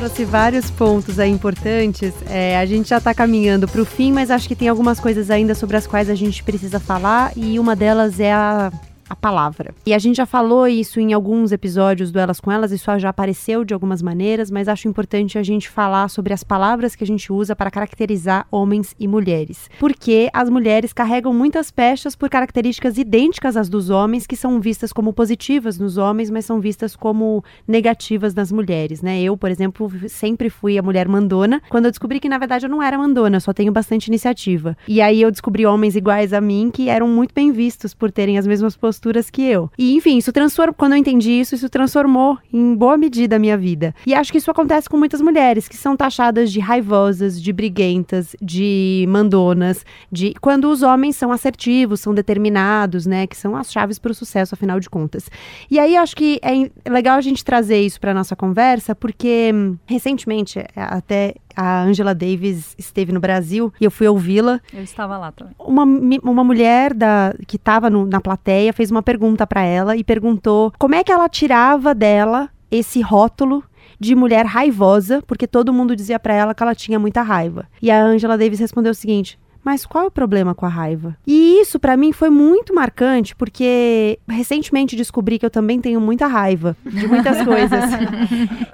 [0.00, 2.14] trouxe vários pontos aí importantes.
[2.26, 5.30] É, a gente já está caminhando para o fim, mas acho que tem algumas coisas
[5.30, 8.72] ainda sobre as quais a gente precisa falar e uma delas é a
[9.10, 9.74] a palavra.
[9.84, 13.08] E a gente já falou isso em alguns episódios do Elas com Elas, isso já
[13.08, 17.06] apareceu de algumas maneiras, mas acho importante a gente falar sobre as palavras que a
[17.06, 19.68] gente usa para caracterizar homens e mulheres.
[19.80, 24.92] Porque as mulheres carregam muitas pechas por características idênticas às dos homens, que são vistas
[24.92, 29.20] como positivas nos homens, mas são vistas como negativas nas mulheres, né?
[29.20, 32.70] Eu, por exemplo, sempre fui a mulher mandona, quando eu descobri que na verdade eu
[32.70, 34.76] não era mandona, só tenho bastante iniciativa.
[34.86, 38.38] E aí eu descobri homens iguais a mim que eram muito bem vistos por terem
[38.38, 39.70] as mesmas posturas posturas que eu.
[39.78, 43.56] E enfim, isso transformou, quando eu entendi isso, isso transformou em boa medida a minha
[43.56, 43.94] vida.
[44.06, 48.36] E acho que isso acontece com muitas mulheres que são taxadas de raivosas, de briguentas,
[48.42, 53.98] de mandonas, de quando os homens são assertivos, são determinados, né, que são as chaves
[53.98, 55.30] para o sucesso afinal de contas.
[55.70, 59.78] E aí acho que é legal a gente trazer isso para nossa conversa, porque hum,
[59.86, 64.60] recentemente até a Angela Davis esteve no Brasil e eu fui ouvi-la.
[64.72, 65.54] Eu estava lá também.
[65.58, 65.84] Uma,
[66.22, 70.94] uma mulher da, que estava na plateia fez uma pergunta para ela e perguntou como
[70.94, 73.64] é que ela tirava dela esse rótulo
[73.98, 77.66] de mulher raivosa, porque todo mundo dizia para ela que ela tinha muita raiva.
[77.82, 81.16] E a Angela Davis respondeu o seguinte: mas qual é o problema com a raiva?
[81.26, 86.26] E isso para mim foi muito marcante, porque recentemente descobri que eu também tenho muita
[86.26, 87.84] raiva de muitas coisas.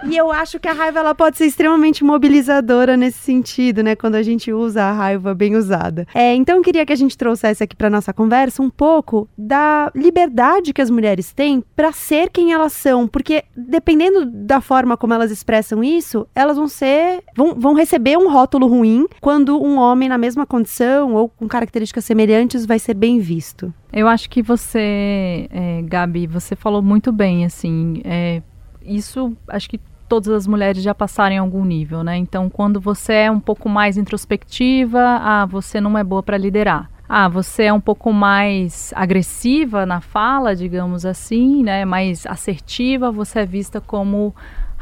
[0.09, 4.15] e eu acho que a raiva ela pode ser extremamente mobilizadora nesse sentido, né, quando
[4.15, 6.07] a gente usa a raiva bem usada.
[6.15, 9.91] É, então eu queria que a gente trouxesse aqui para nossa conversa um pouco da
[9.95, 15.15] liberdade que as mulheres têm para ser quem elas são, porque dependendo da forma como
[15.15, 20.09] elas expressam isso, elas vão ser vão, vão receber um rótulo ruim quando um homem
[20.09, 23.73] na mesma condição ou com características semelhantes vai ser bem visto?
[23.93, 28.43] Eu acho que você, é, Gabi, você falou muito bem, assim, é,
[28.83, 32.17] isso acho que todas as mulheres já passaram em algum nível, né?
[32.17, 36.91] Então, quando você é um pouco mais introspectiva, ah, você não é boa para liderar.
[37.09, 41.85] Ah, você é um pouco mais agressiva na fala, digamos assim, né?
[41.85, 44.35] Mais assertiva, você é vista como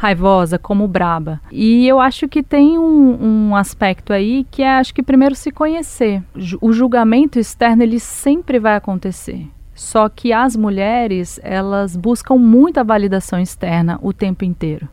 [0.05, 1.41] raivosa, como braba.
[1.51, 5.51] E eu acho que tem um, um, aspecto aí que é, acho que primeiro se
[5.51, 6.23] conhecer.
[6.61, 9.47] O julgamento externo ele sempre vai acontecer.
[9.75, 14.89] Só que as mulheres elas buscam muita validação externa o tempo inteiro.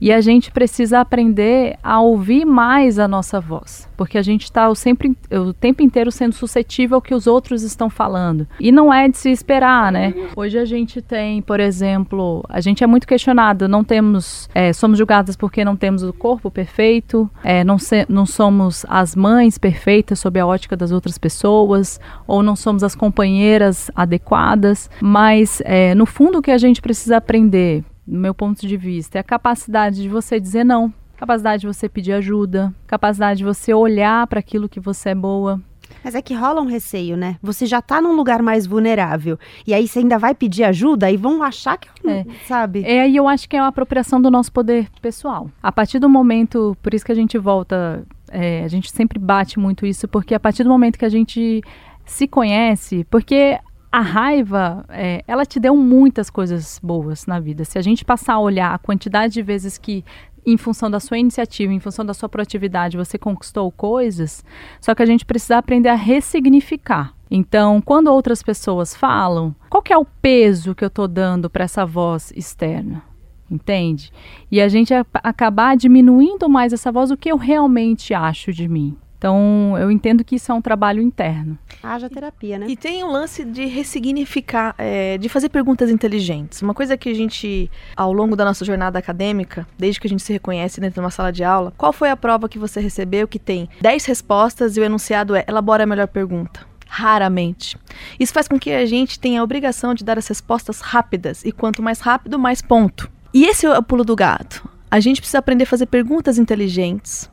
[0.00, 4.68] E a gente precisa aprender a ouvir mais a nossa voz, porque a gente está
[4.68, 8.46] o, sempre, o tempo inteiro sendo suscetível ao que os outros estão falando.
[8.60, 10.14] E não é de se esperar, né?
[10.36, 14.98] Hoje a gente tem, por exemplo, a gente é muito questionado, não temos, é, somos
[14.98, 20.20] julgadas porque não temos o corpo perfeito, é, não, se, não somos as mães perfeitas
[20.20, 26.06] sob a ótica das outras pessoas, ou não somos as companheiras adequadas, mas é, no
[26.06, 30.02] fundo o que a gente precisa aprender no meu ponto de vista, é a capacidade
[30.02, 34.68] de você dizer não, capacidade de você pedir ajuda, capacidade de você olhar para aquilo
[34.68, 35.60] que você é boa.
[36.02, 37.36] Mas é que rola um receio, né?
[37.42, 39.38] Você já tá num lugar mais vulnerável.
[39.66, 42.24] E aí você ainda vai pedir ajuda e vão achar que, é.
[42.46, 42.84] sabe?
[42.84, 45.50] É, e eu acho que é uma apropriação do nosso poder pessoal.
[45.62, 49.58] A partir do momento, por isso que a gente volta, é, a gente sempre bate
[49.58, 51.62] muito isso, porque a partir do momento que a gente
[52.04, 53.58] se conhece, porque
[53.90, 57.64] a raiva, é, ela te deu muitas coisas boas na vida.
[57.64, 60.04] Se a gente passar a olhar a quantidade de vezes que,
[60.44, 64.44] em função da sua iniciativa, em função da sua proatividade, você conquistou coisas,
[64.80, 67.14] só que a gente precisa aprender a ressignificar.
[67.30, 71.84] Então, quando outras pessoas falam, qual é o peso que eu estou dando para essa
[71.84, 73.02] voz externa?
[73.50, 74.12] Entende?
[74.50, 78.96] E a gente acabar diminuindo mais essa voz, o que eu realmente acho de mim.
[79.18, 81.58] Então, eu entendo que isso é um trabalho interno.
[81.82, 82.66] Haja terapia, né?
[82.68, 86.62] E tem o lance de ressignificar, é, de fazer perguntas inteligentes.
[86.62, 90.22] Uma coisa que a gente, ao longo da nossa jornada acadêmica, desde que a gente
[90.22, 93.26] se reconhece dentro de uma sala de aula, qual foi a prova que você recebeu
[93.26, 96.60] que tem 10 respostas e o enunciado é elabora a melhor pergunta?
[96.86, 97.76] Raramente.
[98.20, 101.50] Isso faz com que a gente tenha a obrigação de dar as respostas rápidas, e
[101.50, 103.10] quanto mais rápido, mais ponto.
[103.34, 104.66] E esse é o pulo do gato.
[104.88, 107.28] A gente precisa aprender a fazer perguntas inteligentes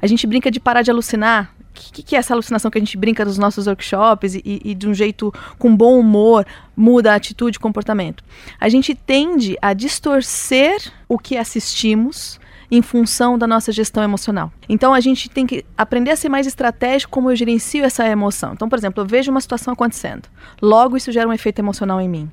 [0.00, 1.54] a gente brinca de parar de alucinar.
[1.58, 4.74] O que, que, é essa alucinação que a gente brinca nos nossos workshops e, e,
[4.74, 8.22] de um jeito com bom humor muda a atitude e comportamento?
[8.60, 12.38] A gente tende a distorcer o que assistimos
[12.70, 14.52] em função da nossa gestão emocional.
[14.68, 18.52] Então a gente tem que aprender a ser mais estratégico como eu gerencio essa emoção.
[18.52, 20.28] Então, por exemplo, eu vejo uma situação acontecendo.
[20.62, 22.30] Logo isso gera um efeito emocional em mim.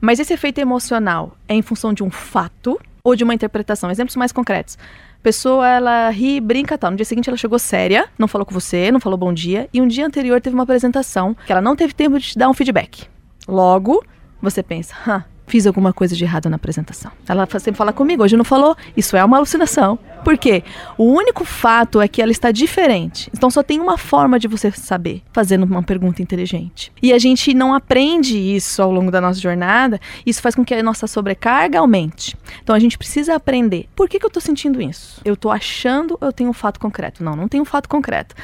[0.00, 3.90] Mas esse efeito emocional é em função de um fato ou de uma interpretação?
[3.90, 4.78] Exemplos mais concretos
[5.26, 6.92] pessoa, ela ri, brinca tal.
[6.92, 9.68] No dia seguinte ela chegou séria, não falou com você, não falou bom dia.
[9.74, 12.48] E um dia anterior teve uma apresentação que ela não teve tempo de te dar
[12.48, 13.08] um feedback.
[13.48, 14.04] Logo,
[14.40, 17.10] você pensa, hã, fiz alguma coisa de errado na apresentação.
[17.28, 18.76] Ela sempre fala comigo, hoje não falou.
[18.96, 19.98] Isso é uma alucinação.
[20.24, 20.64] Por quê?
[20.98, 23.30] O único fato é que ela está diferente.
[23.32, 26.92] Então só tem uma forma de você saber, fazendo uma pergunta inteligente.
[27.00, 30.00] E a gente não aprende isso ao longo da nossa jornada.
[30.24, 32.36] Isso faz com que a nossa sobrecarga aumente.
[32.62, 33.88] Então a gente precisa aprender.
[33.94, 35.20] Por que, que eu estou sentindo isso?
[35.24, 37.22] Eu estou achando eu tenho um fato concreto.
[37.22, 38.34] Não, não tenho um fato concreto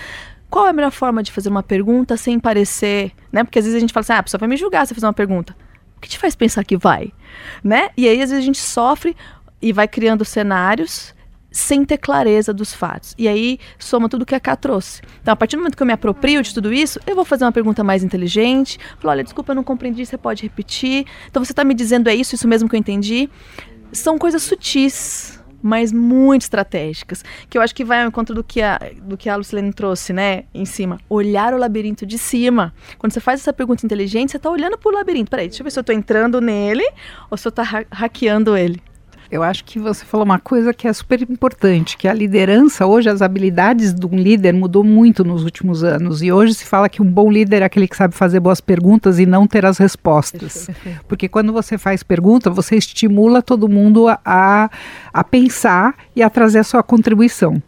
[0.48, 3.42] qual é a melhor forma de fazer uma pergunta sem parecer, né?
[3.42, 4.94] Porque às vezes a gente fala assim, ah, a pessoa vai me julgar se eu
[4.94, 5.56] fizer uma pergunta
[6.02, 7.12] que te faz pensar que vai?
[7.64, 7.90] Né?
[7.96, 9.16] E aí, às vezes, a gente sofre
[9.60, 11.14] e vai criando cenários
[11.50, 13.14] sem ter clareza dos fatos.
[13.18, 15.02] E aí soma tudo que a Cá trouxe.
[15.20, 17.44] Então, a partir do momento que eu me aproprio de tudo isso, eu vou fazer
[17.44, 18.78] uma pergunta mais inteligente.
[18.98, 21.06] Falar, olha, desculpa, eu não compreendi, você pode repetir.
[21.30, 23.28] Então, você está me dizendo é isso, isso mesmo que eu entendi.
[23.92, 28.60] São coisas sutis mas muito estratégicas, que eu acho que vai ao encontro do que
[28.60, 30.98] a, do que a Lucilene trouxe, né, em cima.
[31.08, 32.74] Olhar o labirinto de cima.
[32.98, 35.30] Quando você faz essa pergunta inteligente, você está olhando para o labirinto.
[35.30, 36.84] Peraí, deixa eu ver se eu estou entrando nele
[37.30, 38.82] ou se eu estou ha hackeando ele.
[39.32, 43.08] Eu acho que você falou uma coisa que é super importante, que a liderança, hoje
[43.08, 46.20] as habilidades de um líder mudou muito nos últimos anos.
[46.20, 49.18] E hoje se fala que um bom líder é aquele que sabe fazer boas perguntas
[49.18, 50.68] e não ter as respostas.
[51.08, 54.70] Porque quando você faz pergunta, você estimula todo mundo a,
[55.10, 57.62] a pensar e a trazer a sua contribuição.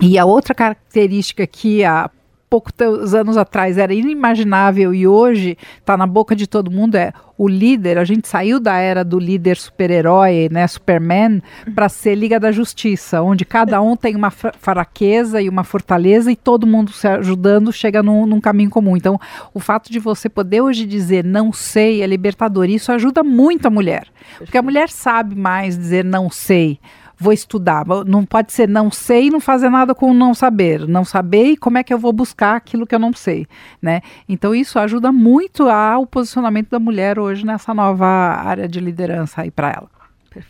[0.00, 2.08] E a outra característica que a
[2.52, 7.48] poucos anos atrás era inimaginável e hoje está na boca de todo mundo é o
[7.48, 7.96] líder.
[7.96, 11.40] A gente saiu da era do líder super-herói, né, Superman,
[11.74, 16.36] para ser Liga da Justiça, onde cada um tem uma fraqueza e uma fortaleza e
[16.36, 18.98] todo mundo se ajudando chega num, num caminho comum.
[18.98, 19.18] Então,
[19.54, 22.66] o fato de você poder hoje dizer não sei é libertador.
[22.68, 26.78] Isso ajuda muito a mulher, porque a mulher sabe mais dizer não sei
[27.22, 27.84] vou estudar.
[28.06, 30.86] Não pode ser não sei e não fazer nada com não saber.
[30.86, 33.46] Não saber e como é que eu vou buscar aquilo que eu não sei,
[33.80, 34.00] né?
[34.28, 39.50] Então isso ajuda muito ao posicionamento da mulher hoje nessa nova área de liderança aí
[39.50, 40.01] para ela.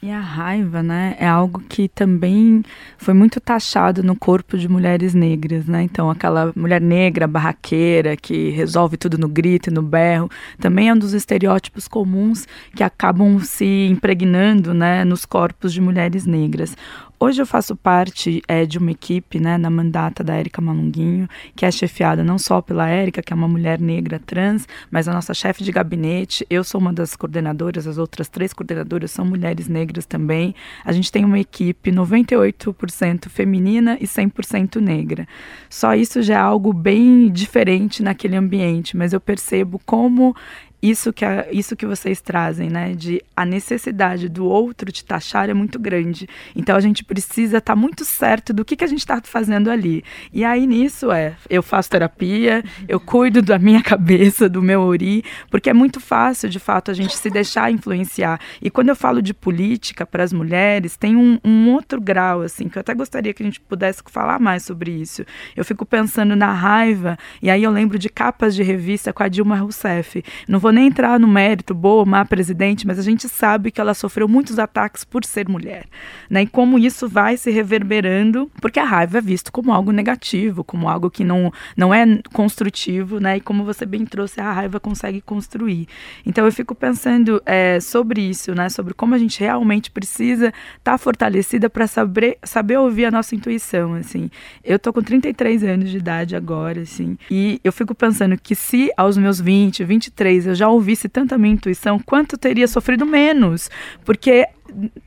[0.03, 2.63] E a raiva, né, é algo que também
[2.97, 5.83] foi muito taxado no corpo de mulheres negras, né?
[5.83, 10.95] Então, aquela mulher negra, barraqueira, que resolve tudo no grito e no berro, também é
[10.95, 16.77] um dos estereótipos comuns que acabam se impregnando, né, nos corpos de mulheres negras.
[17.25, 21.65] Hoje eu faço parte é, de uma equipe, né, na mandata da Érica Malunguinho, que
[21.65, 25.33] é chefiada não só pela Érica, que é uma mulher negra trans, mas a nossa
[25.33, 30.05] chefe de gabinete, eu sou uma das coordenadoras, as outras três coordenadoras são mulheres negras
[30.05, 30.53] também.
[30.85, 35.25] A gente tem uma equipe 98% feminina e 100% negra.
[35.71, 40.35] Só isso já é algo bem diferente naquele ambiente, mas eu percebo como
[40.83, 42.93] isso que, a, isso que vocês trazem, né?
[42.93, 46.29] De a necessidade do outro te taxar é muito grande.
[46.57, 49.71] Então a gente precisa estar tá muito certo do que, que a gente está fazendo
[49.71, 50.03] ali.
[50.33, 55.25] E aí nisso é, eu faço terapia, eu cuido da minha cabeça, do meu ori,
[55.51, 58.41] porque é muito fácil, de fato, a gente se deixar influenciar.
[58.61, 62.69] E quando eu falo de política para as mulheres, tem um, um outro grau, assim,
[62.69, 65.25] que eu até gostaria que a gente pudesse falar mais sobre isso.
[65.57, 69.29] Eu fico pensando na raiva, e aí eu lembro de capas de revista com a
[69.29, 70.25] Dilma Rousseff.
[70.49, 73.81] Não vou nem entrar no mérito, boa ou má presidente, mas a gente sabe que
[73.81, 75.87] ela sofreu muitos ataques por ser mulher,
[76.29, 76.43] né?
[76.43, 80.89] E como isso vai se reverberando, porque a raiva é visto como algo negativo, como
[80.89, 83.37] algo que não, não é construtivo, né?
[83.37, 85.87] E como você bem trouxe, a raiva consegue construir.
[86.25, 88.69] Então eu fico pensando é, sobre isso, né?
[88.69, 93.35] Sobre como a gente realmente precisa estar tá fortalecida para saber, saber ouvir a nossa
[93.35, 94.31] intuição, assim.
[94.65, 98.91] Eu tô com 33 anos de idade agora, assim, e eu fico pensando que se
[98.97, 103.69] aos meus 20, 23 eu já já ouvisse tanta minha intuição, quanto teria sofrido menos.
[104.05, 104.47] Porque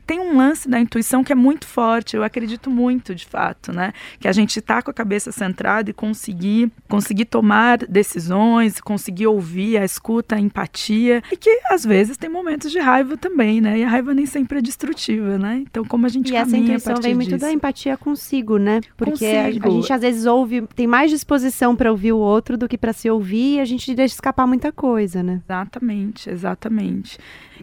[0.05, 3.93] tem um lance da intuição que é muito forte, eu acredito muito, de fato, né?
[4.19, 9.77] Que a gente está com a cabeça centrada e conseguir, conseguir tomar decisões, conseguir ouvir
[9.77, 13.79] a escuta, a empatia, e que às vezes tem momentos de raiva também, né?
[13.79, 15.63] E a raiva nem sempre é destrutiva, né?
[15.69, 17.29] Então, como a gente e caminha essa intuição vem disso?
[17.29, 18.81] muito da empatia consigo, né?
[18.95, 19.71] Porque a, a, Consigo.
[19.71, 23.09] gente às vezes ouve, tem mais disposição para ouvir o outro do que para se
[23.09, 25.41] ouvir, e a gente deixa escapar muita coisa, né?
[25.45, 27.17] Exatamente, exatamente.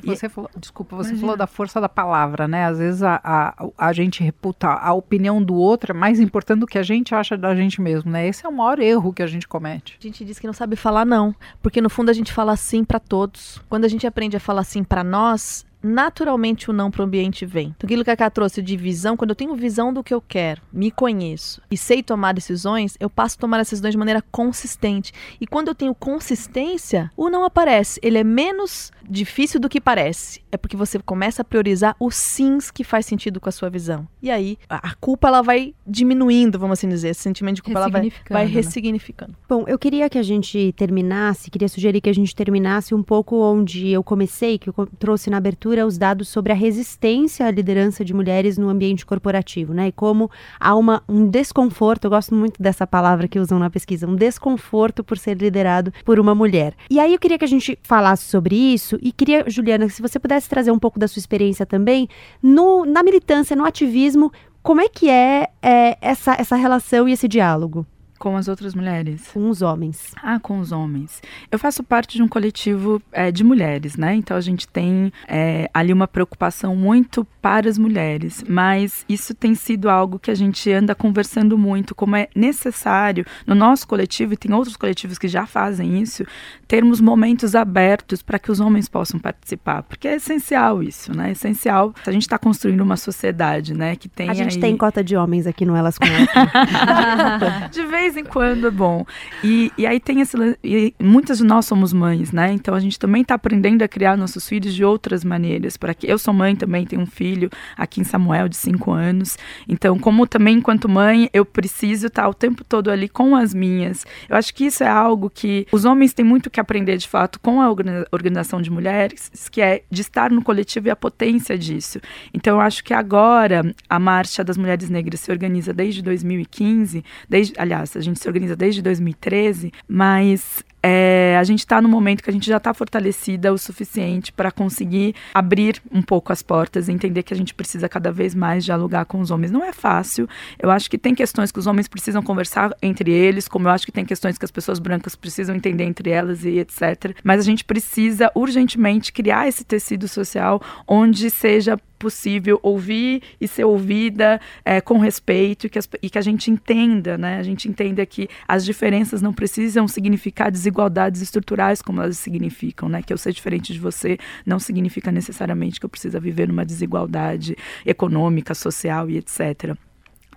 [0.05, 1.21] Você falou, desculpa, você Imagina.
[1.21, 2.64] falou da força da palavra, né?
[2.64, 6.66] Às vezes a, a, a gente reputa a opinião do outro é mais importante do
[6.66, 8.26] que a gente acha da gente mesmo, né?
[8.26, 9.97] Esse é o maior erro que a gente comete.
[10.01, 12.84] A gente diz que não sabe falar não, porque no fundo a gente fala sim
[12.84, 13.61] para todos.
[13.68, 17.45] Quando a gente aprende a falar sim para nós, naturalmente o não para o ambiente
[17.45, 17.74] vem.
[17.76, 20.20] Então, aquilo que a Cá trouxe de visão, quando eu tenho visão do que eu
[20.20, 24.22] quero, me conheço e sei tomar decisões, eu passo a tomar essas decisões de maneira
[24.30, 25.12] consistente.
[25.41, 27.99] E quando eu tenho consistência, o não aparece.
[28.03, 30.43] Ele é menos difícil do que parece.
[30.51, 34.07] É porque você começa a priorizar os sims que faz sentido com a sua visão.
[34.22, 37.09] E aí, a culpa ela vai diminuindo, vamos assim dizer.
[37.09, 38.55] Esse sentimento de culpa ela vai, vai Ressignificando, né?
[38.55, 39.37] ressignificando.
[39.49, 43.37] Bom, eu queria que a gente terminasse, queria sugerir que a gente terminasse um pouco
[43.37, 48.05] onde eu comecei, que eu trouxe na abertura os dados sobre a resistência à liderança
[48.05, 49.89] de mulheres no ambiente corporativo, né?
[49.89, 54.07] E como há uma, um desconforto, eu gosto muito dessa palavra que usam na pesquisa,
[54.07, 56.75] um desconforto por ser liderado por uma mulher.
[56.91, 60.18] E aí eu queria que a gente falasse sobre isso e queria, Juliana, se você
[60.18, 62.09] pudesse trazer um pouco da sua experiência também
[62.43, 67.27] no, na militância, no ativismo, como é que é, é, essa, essa relação e esse
[67.27, 67.87] diálogo
[68.23, 69.33] Com as outras mulheres.
[69.33, 70.14] com os homens?
[70.23, 71.20] Ah, com os homens.
[71.51, 74.14] Eu faço parte de um coletivo é, de mulheres, né?
[74.14, 79.57] Então a gente tem é, ali uma preocupação muito para as mulheres, mas isso tem
[79.57, 84.37] sido algo que a gente anda conversando muito, como é necessário no nosso coletivo, e
[84.37, 86.25] tem outros coletivos que já fazem isso,
[86.68, 91.31] termos momentos abertos para que os homens possam participar, porque é essencial isso, né?
[91.31, 91.93] É essencial.
[92.07, 93.97] A gente está construindo uma sociedade, né?
[93.97, 94.61] Que tem a gente aí...
[94.61, 96.29] tem cota de homens aqui no Elas com Elas.
[97.73, 99.05] de vez em quando é bom.
[99.43, 100.37] E, e aí tem esse.
[100.63, 102.53] E muitas de nós somos mães, né?
[102.53, 105.77] Então a gente também está aprendendo a criar nossos filhos de outras maneiras.
[105.77, 109.37] Para que eu sou mãe também, tenho um filho aqui em Samuel de cinco anos.
[109.69, 114.05] Então, como também enquanto mãe, eu preciso estar o tempo todo ali com as minhas.
[114.29, 117.39] Eu acho que isso é algo que os homens têm muito que aprender de fato
[117.41, 121.57] com a organi- organização de mulheres, que é de estar no coletivo e a potência
[121.59, 122.01] disso.
[122.33, 127.55] Então, eu acho que agora a Marcha das Mulheres Negras se organiza desde 2015, desde,
[127.59, 132.30] aliás, a gente se organiza desde 2013, mas é, a gente está no momento que
[132.30, 137.22] a gente já está fortalecida o suficiente para conseguir abrir um pouco as portas entender
[137.22, 139.51] que a gente precisa cada vez mais dialogar com os homens.
[139.51, 140.28] Não é fácil.
[140.59, 143.87] Eu acho que tem questões que os homens precisam conversar entre eles, como eu acho
[143.87, 147.16] que tem questões que as pessoas brancas precisam entender entre elas e etc.
[147.22, 153.62] Mas a gente precisa urgentemente criar esse tecido social onde seja possível ouvir e ser
[153.64, 157.39] ouvida é, com respeito e que, as- e que a gente entenda, né?
[157.39, 163.03] A gente entenda que as diferenças não precisam significar desigualdades estruturais como elas significam, né?
[163.03, 167.55] Que eu ser diferente de você não significa necessariamente que eu precisa viver numa desigualdade
[167.85, 169.77] econômica, social e etc.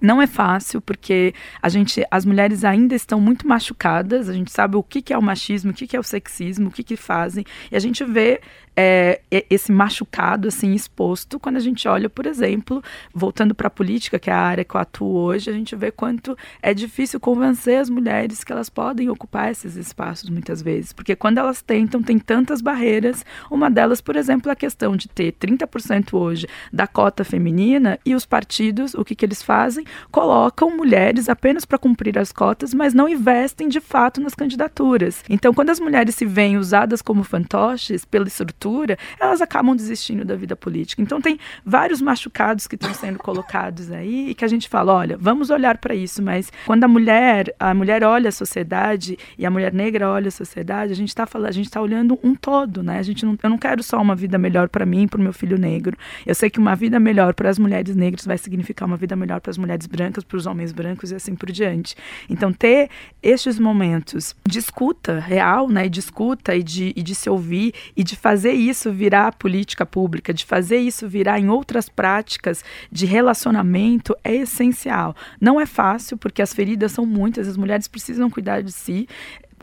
[0.01, 4.75] Não é fácil, porque a gente, as mulheres ainda estão muito machucadas, a gente sabe
[4.75, 6.95] o que, que é o machismo, o que, que é o sexismo, o que, que
[6.95, 8.41] fazem, e a gente vê
[8.75, 12.83] é, esse machucado assim exposto quando a gente olha, por exemplo,
[13.13, 15.91] voltando para a política, que é a área que eu atuo hoje, a gente vê
[15.91, 21.15] quanto é difícil convencer as mulheres que elas podem ocupar esses espaços muitas vezes, porque
[21.15, 23.25] quando elas tentam, tem tantas barreiras.
[23.49, 28.13] Uma delas, por exemplo, é a questão de ter 30% hoje da cota feminina e
[28.13, 29.84] os partidos, o que, que eles fazem?
[30.11, 35.23] Colocam mulheres apenas para cumprir as cotas, mas não investem de fato nas candidaturas.
[35.29, 40.35] Então, quando as mulheres se veem usadas como fantoches pela estrutura elas acabam desistindo da
[40.35, 41.01] vida política.
[41.01, 45.17] Então tem vários machucados que estão sendo colocados aí e que a gente fala, olha,
[45.17, 49.51] vamos olhar para isso, mas quando a mulher, a mulher olha a sociedade e a
[49.51, 52.83] mulher negra olha a sociedade, a gente está falando, a gente está olhando um todo,
[52.83, 52.99] né?
[52.99, 55.33] A gente não, eu não quero só uma vida melhor para mim, para o meu
[55.33, 55.97] filho negro.
[56.25, 59.39] Eu sei que uma vida melhor para as mulheres negras vai significar uma vida melhor
[59.41, 61.95] para as mulheres brancas, para os homens brancos e assim por diante.
[62.29, 62.89] Então ter
[63.21, 68.03] estes momentos de escuta real, né, de escuta e de, e de se ouvir e
[68.03, 74.15] de fazer isso virar política pública, de fazer isso virar em outras práticas de relacionamento
[74.23, 75.15] é essencial.
[75.41, 79.07] Não é fácil, porque as feridas são muitas, as mulheres precisam cuidar de si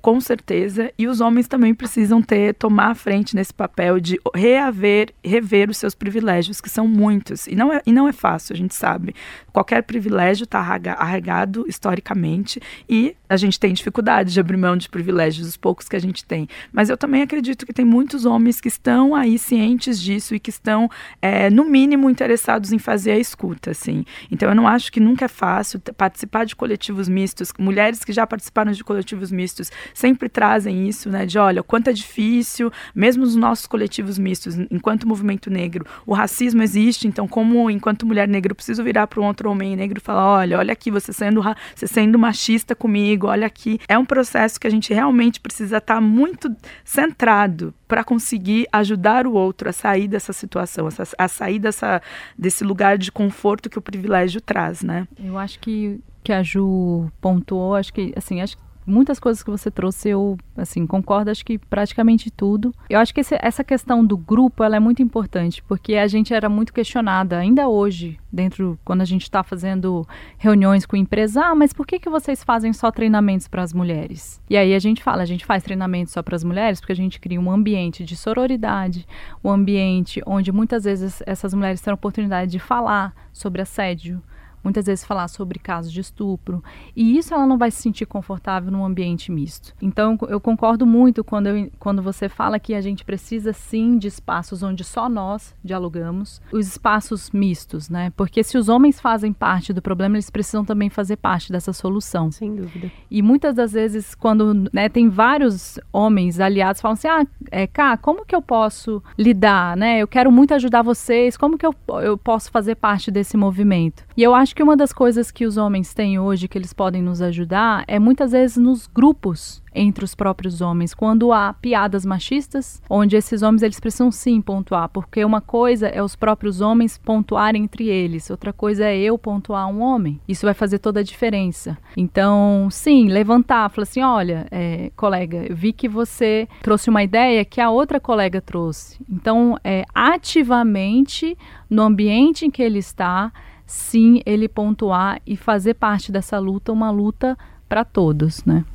[0.03, 5.15] com certeza, e os homens também precisam ter tomar a frente nesse papel de reaver,
[5.25, 8.57] rever os seus privilégios, que são muitos, e não é, e não é fácil, a
[8.57, 9.15] gente sabe.
[9.53, 15.49] Qualquer privilégio está arraigado historicamente e a gente tem dificuldade de abrir mão de privilégios,
[15.49, 16.47] os poucos que a gente tem.
[16.71, 20.51] Mas eu também acredito que tem muitos homens que estão aí cientes disso e que
[20.51, 24.05] estão, é, no mínimo, interessados em fazer a escuta, assim.
[24.31, 28.27] Então eu não acho que nunca é fácil participar de coletivos mistos, mulheres que já
[28.27, 31.25] participaram de coletivos mistos sempre trazem isso, né?
[31.25, 36.13] De olha, o quanto é difícil, mesmo nos nossos coletivos mistos, enquanto movimento negro, o
[36.13, 39.99] racismo existe, então, como enquanto mulher negra, eu preciso virar para um outro homem negro
[39.99, 41.43] e falar: olha, olha aqui, você sendo,
[41.75, 43.79] você sendo machista comigo, olha aqui.
[43.89, 46.55] É um processo que a gente realmente precisa estar tá muito
[46.85, 52.01] centrado para conseguir ajudar o outro a sair dessa situação, a sair dessa,
[52.39, 55.07] desse lugar de conforto que o privilégio traz, né?
[55.23, 59.51] Eu acho que que a Ju pontuou, acho que assim, acho que muitas coisas que
[59.51, 62.75] você trouxe eu assim concordo acho que praticamente tudo.
[62.89, 66.35] Eu acho que esse, essa questão do grupo ela é muito importante porque a gente
[66.35, 67.39] era muito questionada.
[67.39, 70.07] Ainda hoje dentro quando a gente está fazendo
[70.39, 74.41] reuniões com empresas ah mas por que que vocês fazem só treinamentos para as mulheres?
[74.49, 76.97] E aí a gente fala a gente faz treinamentos só para as mulheres porque a
[76.97, 79.07] gente cria um ambiente de sororidade
[79.45, 84.23] um ambiente onde muitas vezes essas mulheres têm a oportunidade de falar sobre assédio
[84.63, 86.63] muitas vezes falar sobre casos de estupro,
[86.95, 89.75] e isso ela não vai se sentir confortável num ambiente misto.
[89.81, 94.09] Então eu concordo muito quando, eu, quando você fala que a gente precisa sim de
[94.09, 98.13] espaços onde só nós dialogamos, os espaços mistos, né?
[98.17, 102.31] Porque se os homens fazem parte do problema, eles precisam também fazer parte dessa solução.
[102.31, 102.91] Sem dúvida.
[103.11, 107.97] E muitas das vezes, quando né, tem vários homens aliados, falam assim: ah, é, Cá,
[107.97, 109.99] como que eu posso lidar, né?
[109.99, 114.05] Eu quero muito ajudar vocês, como que eu, eu posso fazer parte desse movimento?
[114.17, 116.75] E eu acho acho que uma das coisas que os homens têm hoje que eles
[116.75, 122.05] podem nos ajudar é muitas vezes nos grupos entre os próprios homens, quando há piadas
[122.05, 126.99] machistas, onde esses homens eles precisam sim pontuar, porque uma coisa é os próprios homens
[126.99, 130.21] pontuarem entre eles, outra coisa é eu pontuar um homem.
[130.29, 131.79] Isso vai fazer toda a diferença.
[131.97, 137.43] Então, sim, levantar, falar assim, olha, é, colega, eu vi que você trouxe uma ideia
[137.43, 139.01] que a outra colega trouxe.
[139.11, 141.39] Então, é, ativamente
[141.71, 143.33] no ambiente em que ele está
[143.67, 147.37] sim ele pontuar e fazer parte dessa luta uma luta
[147.73, 148.67] para todos, né?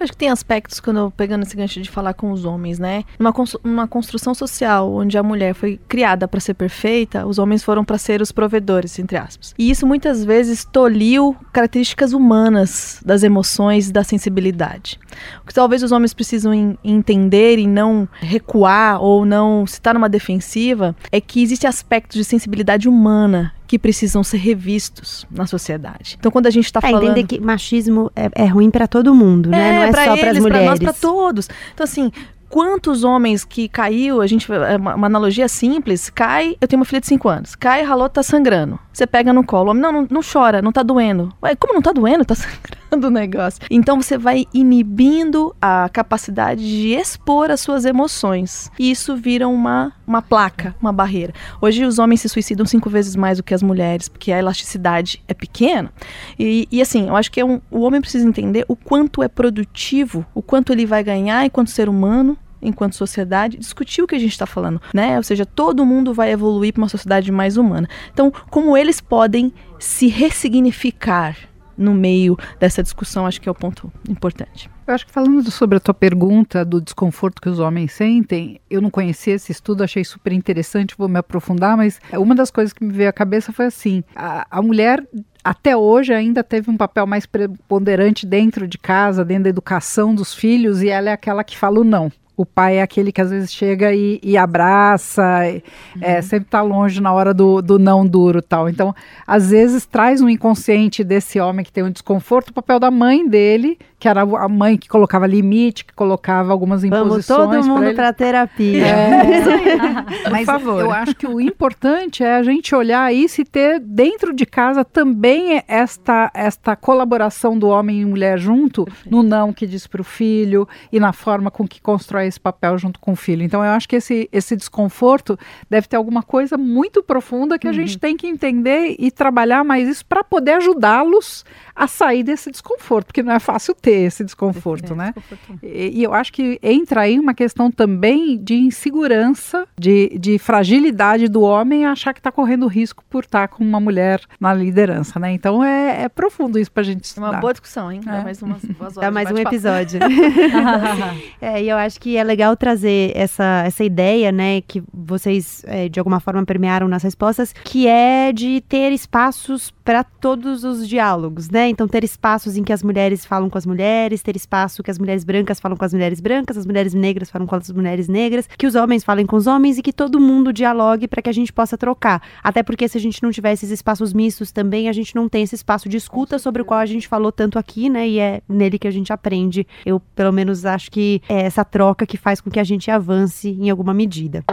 [0.00, 2.78] Eu acho que tem aspectos, quando eu pegando esse gancho de falar com os homens,
[2.78, 3.04] né?
[3.20, 7.84] Uma, uma construção social onde a mulher foi criada para ser perfeita, os homens foram
[7.84, 9.54] para ser os provedores, entre aspas.
[9.58, 14.98] E isso muitas vezes tolhiu características humanas das emoções, da sensibilidade.
[15.42, 20.08] O que talvez os homens precisam entender e não recuar ou não se estar numa
[20.08, 26.16] defensiva é que existe aspectos de sensibilidade humana que precisam ser revistos na sociedade.
[26.18, 27.10] Então, quando a gente está é, falando...
[27.10, 29.68] entender que machismo é, é ruim para todo mundo, né?
[29.68, 30.42] É, Não é só para as mulheres.
[30.42, 31.48] Para nós, para todos.
[31.74, 32.10] Então, assim,
[32.48, 36.86] quantos homens que caiu, a gente, é uma, uma, analogia simples, cai, eu tenho uma
[36.86, 38.78] filha de 5 anos, cai, ralou, tá sangrando.
[38.96, 41.30] Você pega no colo, não, não, não chora, não tá doendo.
[41.42, 42.24] Ué, como não tá doendo?
[42.24, 43.60] Tá sangrando o negócio.
[43.70, 48.72] Então você vai inibindo a capacidade de expor as suas emoções.
[48.78, 51.34] E isso vira uma, uma placa, uma barreira.
[51.60, 55.22] Hoje os homens se suicidam cinco vezes mais do que as mulheres, porque a elasticidade
[55.28, 55.92] é pequena.
[56.38, 59.28] E, e assim, eu acho que é um, o homem precisa entender o quanto é
[59.28, 64.18] produtivo, o quanto ele vai ganhar enquanto ser humano enquanto sociedade, discutir o que a
[64.18, 65.16] gente está falando, né?
[65.16, 67.88] Ou seja, todo mundo vai evoluir para uma sociedade mais humana.
[68.12, 71.36] Então, como eles podem se ressignificar
[71.76, 74.70] no meio dessa discussão, acho que é o ponto importante.
[74.86, 78.80] Eu acho que falando sobre a tua pergunta do desconforto que os homens sentem, eu
[78.80, 82.84] não conhecia esse estudo, achei super interessante, vou me aprofundar, mas uma das coisas que
[82.84, 85.06] me veio à cabeça foi assim: a, a mulher
[85.44, 90.34] até hoje ainda teve um papel mais preponderante dentro de casa, dentro da educação dos
[90.34, 93.30] filhos, e ela é aquela que fala o não o pai é aquele que às
[93.30, 96.02] vezes chega e, e abraça, é, uhum.
[96.02, 98.68] é, sempre está longe na hora do, do não duro tal.
[98.68, 98.94] Então,
[99.26, 103.26] às vezes traz um inconsciente desse homem que tem um desconforto o papel da mãe
[103.26, 107.26] dele, que era a mãe que colocava limite, que colocava algumas imposições.
[107.26, 108.86] Vamos todo mundo para terapia.
[108.86, 110.28] É.
[110.30, 110.80] Mas favor.
[110.80, 114.84] eu acho que o importante é a gente olhar isso e ter dentro de casa
[114.84, 120.04] também esta, esta colaboração do homem e mulher junto, no não que diz para o
[120.04, 123.42] filho e na forma com que constrói esse papel junto com o filho.
[123.42, 125.38] Então eu acho que esse, esse desconforto
[125.70, 128.00] deve ter alguma coisa muito profunda que a gente uhum.
[128.00, 133.22] tem que entender e trabalhar mais isso para poder ajudá-los a sair desse desconforto, porque
[133.22, 135.14] não é fácil ter esse desconforto, é, né?
[135.16, 135.64] Desconforto.
[135.64, 141.28] E, e, eu acho que entra aí uma questão também de insegurança, de, de fragilidade
[141.28, 145.18] do homem achar que está correndo risco por estar tá com uma mulher na liderança,
[145.18, 145.32] né?
[145.32, 147.26] Então é, é profundo isso para a gente estudar.
[147.26, 148.00] É uma boa discussão, hein?
[148.06, 148.10] É.
[148.10, 148.62] Dá mais, umas,
[148.94, 150.00] Dá mais um episódio.
[151.40, 155.88] é, e eu acho que é legal trazer essa, essa ideia, né, que vocês é,
[155.88, 161.48] de alguma forma permearam nas respostas, que é de ter espaços para todos os diálogos,
[161.48, 161.68] né?
[161.68, 164.98] Então, ter espaços em que as mulheres falam com as mulheres, ter espaço que as
[164.98, 168.48] mulheres brancas falam com as mulheres brancas, as mulheres negras falam com as mulheres negras,
[168.56, 171.32] que os homens falem com os homens e que todo mundo dialogue para que a
[171.32, 172.22] gente possa trocar.
[172.42, 175.42] Até porque se a gente não tiver esses espaços mistos também, a gente não tem
[175.42, 178.08] esse espaço de escuta sobre o qual a gente falou tanto aqui, né?
[178.08, 179.66] E é nele que a gente aprende.
[179.84, 183.48] Eu, pelo menos, acho que é essa troca que faz com que a gente avance
[183.48, 184.44] em alguma medida.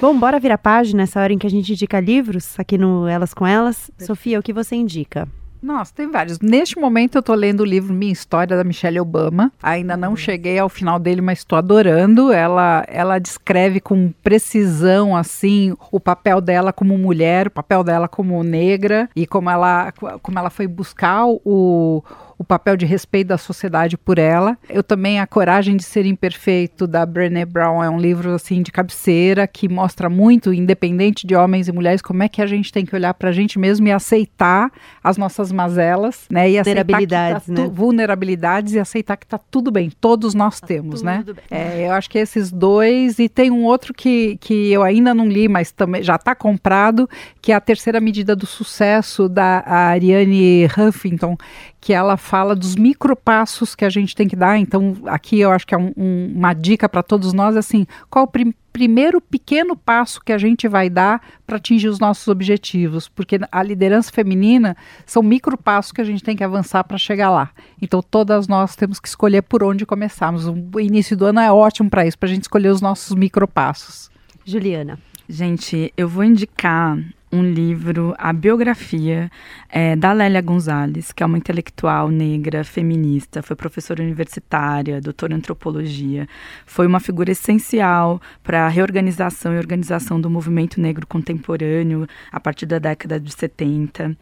[0.00, 3.34] Bom, bora virar página essa hora em que a gente indica livros aqui no Elas
[3.34, 3.90] com Elas.
[3.98, 5.28] Sofia, o que você indica?
[5.60, 6.38] Nossa, tem vários.
[6.38, 9.52] Neste momento eu estou lendo o livro Minha História da Michelle Obama.
[9.62, 12.32] Ainda não cheguei ao final dele, mas estou adorando.
[12.32, 18.42] Ela ela descreve com precisão assim o papel dela como mulher, o papel dela como
[18.44, 22.02] negra e como ela como ela foi buscar o
[22.38, 24.56] o papel de respeito da sociedade por ela.
[24.68, 28.70] Eu também A Coragem de Ser Imperfeito da Brené Brown é um livro assim de
[28.70, 32.86] cabeceira que mostra muito, independente de homens e mulheres, como é que a gente tem
[32.86, 34.70] que olhar para a gente mesmo e aceitar
[35.02, 36.48] as nossas mazelas, né?
[36.48, 37.70] E vulnerabilidades, tá né?
[37.72, 39.90] vulnerabilidades e aceitar que está tudo bem.
[39.90, 41.24] Todos nós tá temos, né?
[41.50, 45.26] É, eu acho que esses dois e tem um outro que, que eu ainda não
[45.26, 47.08] li, mas também já está comprado,
[47.42, 51.36] que é a terceira medida do sucesso da Ariane Huffington,
[51.80, 54.58] que ela fala dos micropassos que a gente tem que dar.
[54.58, 58.24] Então, aqui eu acho que é um, um, uma dica para todos nós, assim, qual
[58.24, 63.08] o prim primeiro pequeno passo que a gente vai dar para atingir os nossos objetivos?
[63.08, 67.50] Porque a liderança feminina são micropassos que a gente tem que avançar para chegar lá.
[67.82, 70.46] Então, todas nós temos que escolher por onde começarmos.
[70.46, 74.10] O início do ano é ótimo para isso, para a gente escolher os nossos micropassos.
[74.44, 74.98] Juliana.
[75.28, 76.96] Gente, eu vou indicar
[77.30, 79.30] um livro, a biografia
[79.68, 85.36] é, da Lélia Gonzalez, que é uma intelectual negra, feminista, foi professora universitária, doutora em
[85.36, 86.26] antropologia,
[86.64, 92.66] foi uma figura essencial para a reorganização e organização do movimento negro contemporâneo a partir
[92.66, 94.16] da década de 70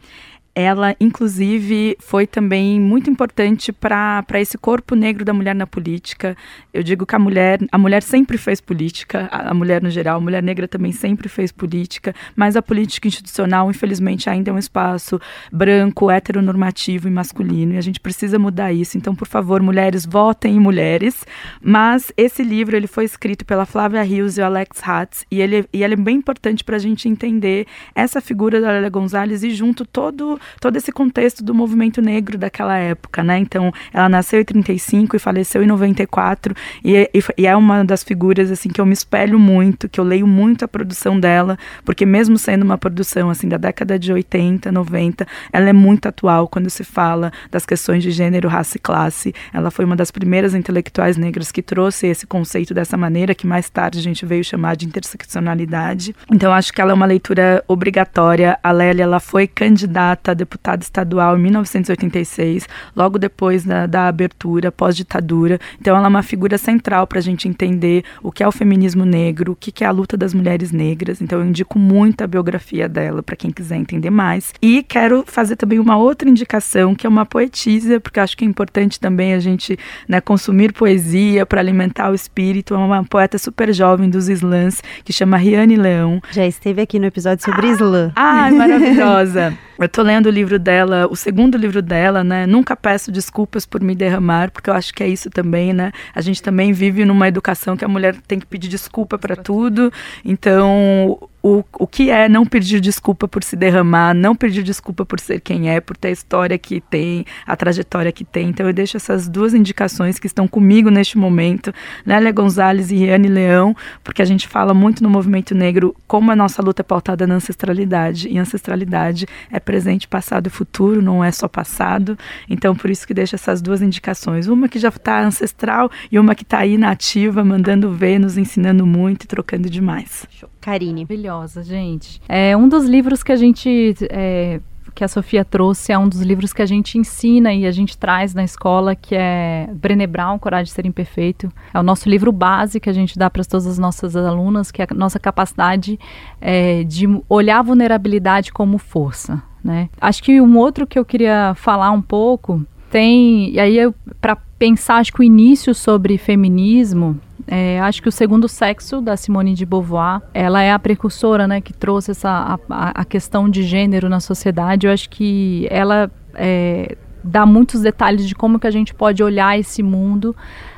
[0.59, 6.35] ela, inclusive, foi também muito importante para esse corpo negro da mulher na política.
[6.73, 10.17] Eu digo que a mulher, a mulher sempre fez política, a, a, mulher no geral,
[10.17, 14.57] a mulher negra também sempre fez política, mas a política institucional, infelizmente, ainda é um
[14.57, 15.21] espaço
[15.53, 18.97] branco, heteronormativo e masculino, e a gente precisa mudar isso.
[18.97, 21.23] Então, por favor, mulheres, votem em mulheres.
[21.61, 25.69] Mas esse livro ele foi escrito pela Flávia Rios e o Alex Hatz, e ele,
[25.71, 29.51] e ele é bem importante para a gente entender essa figura da Lélia Gonzalez e
[29.51, 33.37] junto todo todo esse contexto do movimento negro daquela época, né?
[33.39, 38.03] Então, ela nasceu em 35 e faleceu em 94 e, e, e é uma das
[38.03, 42.05] figuras assim que eu me espelho muito, que eu leio muito a produção dela, porque
[42.05, 46.69] mesmo sendo uma produção assim da década de 80, 90, ela é muito atual quando
[46.69, 49.33] se fala das questões de gênero, raça e classe.
[49.53, 53.69] Ela foi uma das primeiras intelectuais negras que trouxe esse conceito dessa maneira, que mais
[53.69, 56.15] tarde a gente veio chamar de interseccionalidade.
[56.31, 58.57] Então, acho que ela é uma leitura obrigatória.
[58.63, 65.59] A Lélia, ela foi candidata deputada estadual em 1986, logo depois da, da abertura, pós-ditadura.
[65.79, 69.03] Então, ela é uma figura central para a gente entender o que é o feminismo
[69.03, 71.21] negro, o que é a luta das mulheres negras.
[71.21, 74.53] Então, eu indico muito a biografia dela para quem quiser entender mais.
[74.61, 78.47] E quero fazer também uma outra indicação, que é uma poetisa, porque acho que é
[78.47, 79.77] importante também a gente
[80.07, 82.73] né, consumir poesia para alimentar o espírito.
[82.73, 86.21] É uma poeta super jovem dos slams, que chama Riane Leão.
[86.31, 88.11] Já esteve aqui no episódio sobre ah, slam.
[88.15, 89.57] Ai, maravilhosa.
[89.79, 92.45] Eu tô lendo o livro dela, o segundo livro dela, né?
[92.45, 95.91] Nunca peço desculpas por me derramar, porque eu acho que é isso também, né?
[96.15, 99.91] A gente também vive numa educação que a mulher tem que pedir desculpa para tudo.
[100.25, 105.19] Então, o, o que é não pedir desculpa por se derramar, não pedir desculpa por
[105.19, 108.49] ser quem é, por ter a história que tem, a trajetória que tem.
[108.49, 111.73] Então eu deixo essas duas indicações que estão comigo neste momento,
[112.05, 116.35] Lélia Gonzalez e Riane Leão, porque a gente fala muito no movimento negro como a
[116.35, 118.27] nossa luta é pautada na ancestralidade.
[118.27, 122.17] E ancestralidade é presente, passado e futuro, não é só passado.
[122.49, 124.47] Então por isso que deixo essas duas indicações.
[124.47, 128.37] Uma que já está ancestral e uma que está aí na ativa, mandando ver, nos
[128.37, 130.25] ensinando muito e trocando demais.
[130.29, 130.49] Show.
[130.67, 131.05] Karine.
[131.27, 132.21] Maravilhosa, gente.
[132.27, 133.95] É um dos livros que a gente.
[134.09, 134.61] É,
[134.95, 137.95] que a Sofia trouxe é um dos livros que a gente ensina e a gente
[137.95, 141.51] traz na escola, que é Brené Brown, Coragem de Ser Imperfeito.
[141.71, 144.81] É o nosso livro base que a gente dá para todas as nossas alunas, que
[144.81, 145.99] é a nossa capacidade
[146.41, 149.43] é, de olhar a vulnerabilidade como força.
[149.63, 149.87] Né?
[150.01, 153.77] Acho que um outro que eu queria falar um pouco tem, e aí
[154.19, 159.15] para pensar, acho que o início sobre feminismo, é, acho que o segundo sexo da
[159.15, 163.63] Simone de Beauvoir, ela é a precursora, né, que trouxe essa a, a questão de
[163.63, 164.87] gênero na sociedade.
[164.87, 169.57] Eu acho que ela é, dá muitos detalhes de como que a gente pode olhar
[169.57, 170.35] esse mundo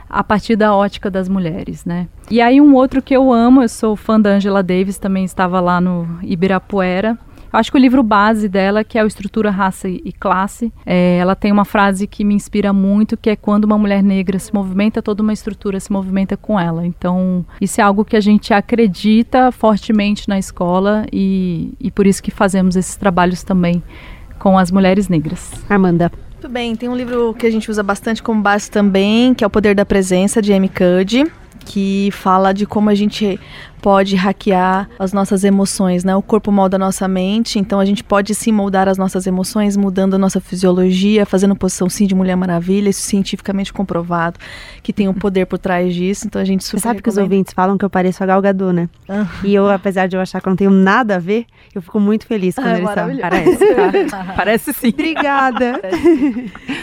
[0.10, 2.08] a partir da ótica das mulheres, né?
[2.32, 5.60] E aí um outro que eu amo, eu sou fã da Angela Davis, também estava
[5.60, 7.18] lá no Ibirapuera,
[7.52, 11.18] eu acho que o livro base dela, que é o Estrutura, Raça e Classe, é,
[11.18, 14.54] ela tem uma frase que me inspira muito, que é quando uma mulher negra se
[14.54, 16.86] movimenta, toda uma estrutura se movimenta com ela.
[16.86, 22.22] Então, isso é algo que a gente acredita fortemente na escola e, e por isso
[22.22, 23.82] que fazemos esses trabalhos também
[24.38, 25.52] com as mulheres negras.
[25.70, 26.12] Amanda.
[26.34, 29.48] Muito bem, tem um livro que a gente usa bastante como base também, que é
[29.48, 31.30] O Poder da Presença, de Amy Cuddy
[31.70, 33.40] que fala de como a gente
[33.82, 36.16] pode hackear as nossas emoções, né?
[36.16, 39.78] O corpo molda a nossa mente, então a gente pode sim moldar as nossas emoções,
[39.78, 44.40] mudando a nossa fisiologia, fazendo posição sim de Mulher Maravilha, isso cientificamente comprovado,
[44.84, 47.18] que tem um poder por trás disso, então a gente super Você sabe que os
[47.18, 48.90] ouvintes falam que eu pareço a Gal Gadot, né?
[49.08, 49.28] Ah.
[49.44, 52.00] E eu, apesar de eu achar que eu não tenho nada a ver, eu fico
[52.00, 53.18] muito feliz quando ah, eles falam.
[53.18, 54.34] Parece, tá?
[54.36, 54.90] Parece sim.
[54.90, 55.82] Obrigada.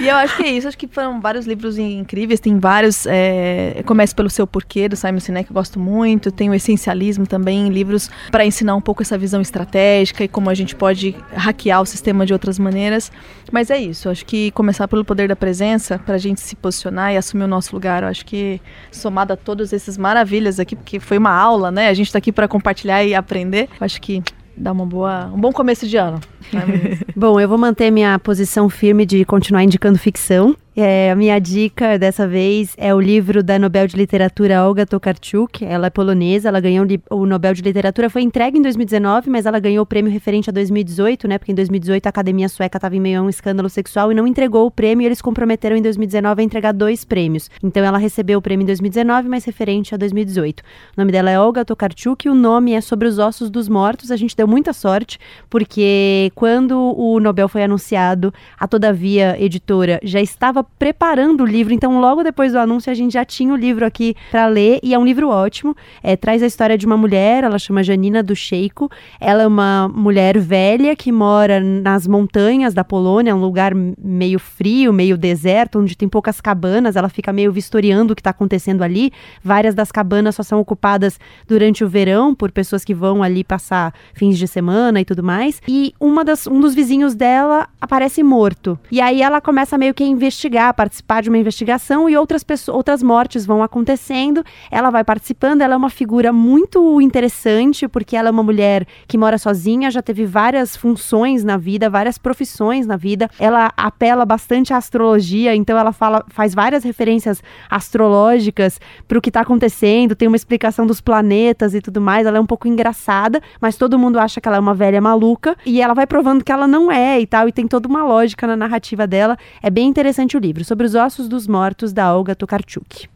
[0.01, 3.82] e eu acho que é isso, acho que foram vários livros incríveis, tem vários, é,
[3.85, 7.26] começa pelo seu porquê, do Simon Sinek, que eu gosto muito, tem o Essencial especialismo
[7.26, 11.82] também, livros para ensinar um pouco essa visão estratégica e como a gente pode hackear
[11.82, 13.10] o sistema de outras maneiras.
[13.50, 17.12] Mas é isso, acho que começar pelo poder da presença, para a gente se posicionar
[17.12, 18.02] e assumir o nosso lugar.
[18.02, 18.60] Eu acho que
[18.92, 21.88] somado a todas essas maravilhas aqui, porque foi uma aula, né?
[21.88, 23.68] A gente está aqui para compartilhar e aprender.
[23.80, 24.22] Acho que
[24.56, 26.20] dá uma boa, um bom começo de ano.
[26.52, 30.56] Né, bom, eu vou manter minha posição firme de continuar indicando ficção.
[30.78, 35.64] É, a minha dica dessa vez é o livro da Nobel de Literatura Olga Tokarczuk.
[35.64, 39.58] Ela é polonesa, ela ganhou o Nobel de Literatura, foi entregue em 2019, mas ela
[39.58, 41.38] ganhou o prêmio referente a 2018, né?
[41.38, 44.26] Porque em 2018 a Academia Sueca estava em meio a um escândalo sexual e não
[44.26, 47.50] entregou o prêmio, e eles comprometeram em 2019 a entregar dois prêmios.
[47.62, 50.60] Então ela recebeu o prêmio em 2019, mas referente a 2018.
[50.60, 50.64] O
[50.98, 54.10] nome dela é Olga Tokarczuk e o nome é Sobre os Ossos dos Mortos.
[54.10, 58.30] A gente deu muita sorte, porque quando o Nobel foi anunciado,
[58.60, 63.12] a Todavia Editora já estava preparando o livro, então logo depois do anúncio a gente
[63.12, 65.74] já tinha o livro aqui para ler e é um livro ótimo.
[66.02, 68.90] É, traz a história de uma mulher, ela chama Janina do Sheiko.
[69.20, 74.93] Ela é uma mulher velha que mora nas montanhas da Polônia, um lugar meio frio,
[74.93, 76.97] meio deserto, onde tem poucas cabanas.
[76.97, 79.12] Ela fica meio vistoriando o que está acontecendo ali.
[79.43, 83.94] Várias das cabanas só são ocupadas durante o verão por pessoas que vão ali passar
[84.12, 85.62] fins de semana e tudo mais.
[85.66, 88.78] E uma das, um dos vizinhos dela aparece morto.
[88.90, 92.42] E aí ela começa meio que a investigar investigar, participar de uma investigação e outras
[92.42, 94.42] pessoas, outras mortes vão acontecendo.
[94.70, 99.18] Ela vai participando, ela é uma figura muito interessante porque ela é uma mulher que
[99.18, 103.28] mora sozinha, já teve várias funções na vida, várias profissões na vida.
[103.38, 109.28] Ela apela bastante à astrologia, então ela fala, faz várias referências astrológicas para o que
[109.28, 112.26] está acontecendo, tem uma explicação dos planetas e tudo mais.
[112.26, 115.56] Ela é um pouco engraçada, mas todo mundo acha que ela é uma velha maluca
[115.66, 118.46] e ela vai provando que ela não é e tal, e tem toda uma lógica
[118.46, 119.36] na narrativa dela.
[119.62, 123.09] É bem interessante o livro livro sobre os ossos dos mortos da Olga Tokarczuk.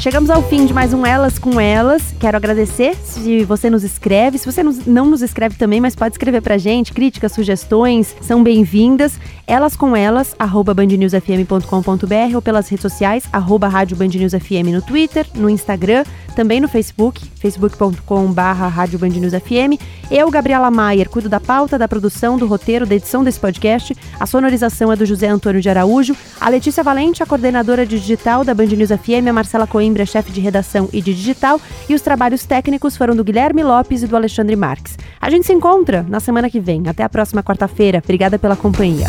[0.00, 2.14] Chegamos ao fim de mais um Elas com Elas.
[2.18, 4.38] Quero agradecer se você nos escreve.
[4.38, 6.90] Se você não nos escreve também, mas pode escrever pra gente.
[6.90, 9.20] Críticas, sugestões são bem-vindas.
[9.46, 14.80] Elas com Elas, arroba bandnewsfm.com.br ou pelas redes sociais, arroba Rádio Band News FM no
[14.80, 16.04] Twitter, no Instagram,
[16.34, 19.80] também no Facebook, facebook.com barra Rádio Band News FM.
[20.10, 23.96] Eu, Gabriela Maier, cuido da pauta, da produção, do roteiro, da edição desse podcast.
[24.18, 26.16] A sonorização é do José Antônio de Araújo.
[26.40, 30.32] A Letícia Valente, a coordenadora de digital da Band News FM, a Marcela Coimbra, chefe
[30.32, 31.60] de redação e de digital.
[31.88, 34.96] E os trabalhos técnicos foram do Guilherme Lopes e do Alexandre Marques.
[35.20, 36.88] A gente se encontra na semana que vem.
[36.88, 38.00] Até a próxima quarta-feira.
[38.02, 39.08] Obrigada pela companhia.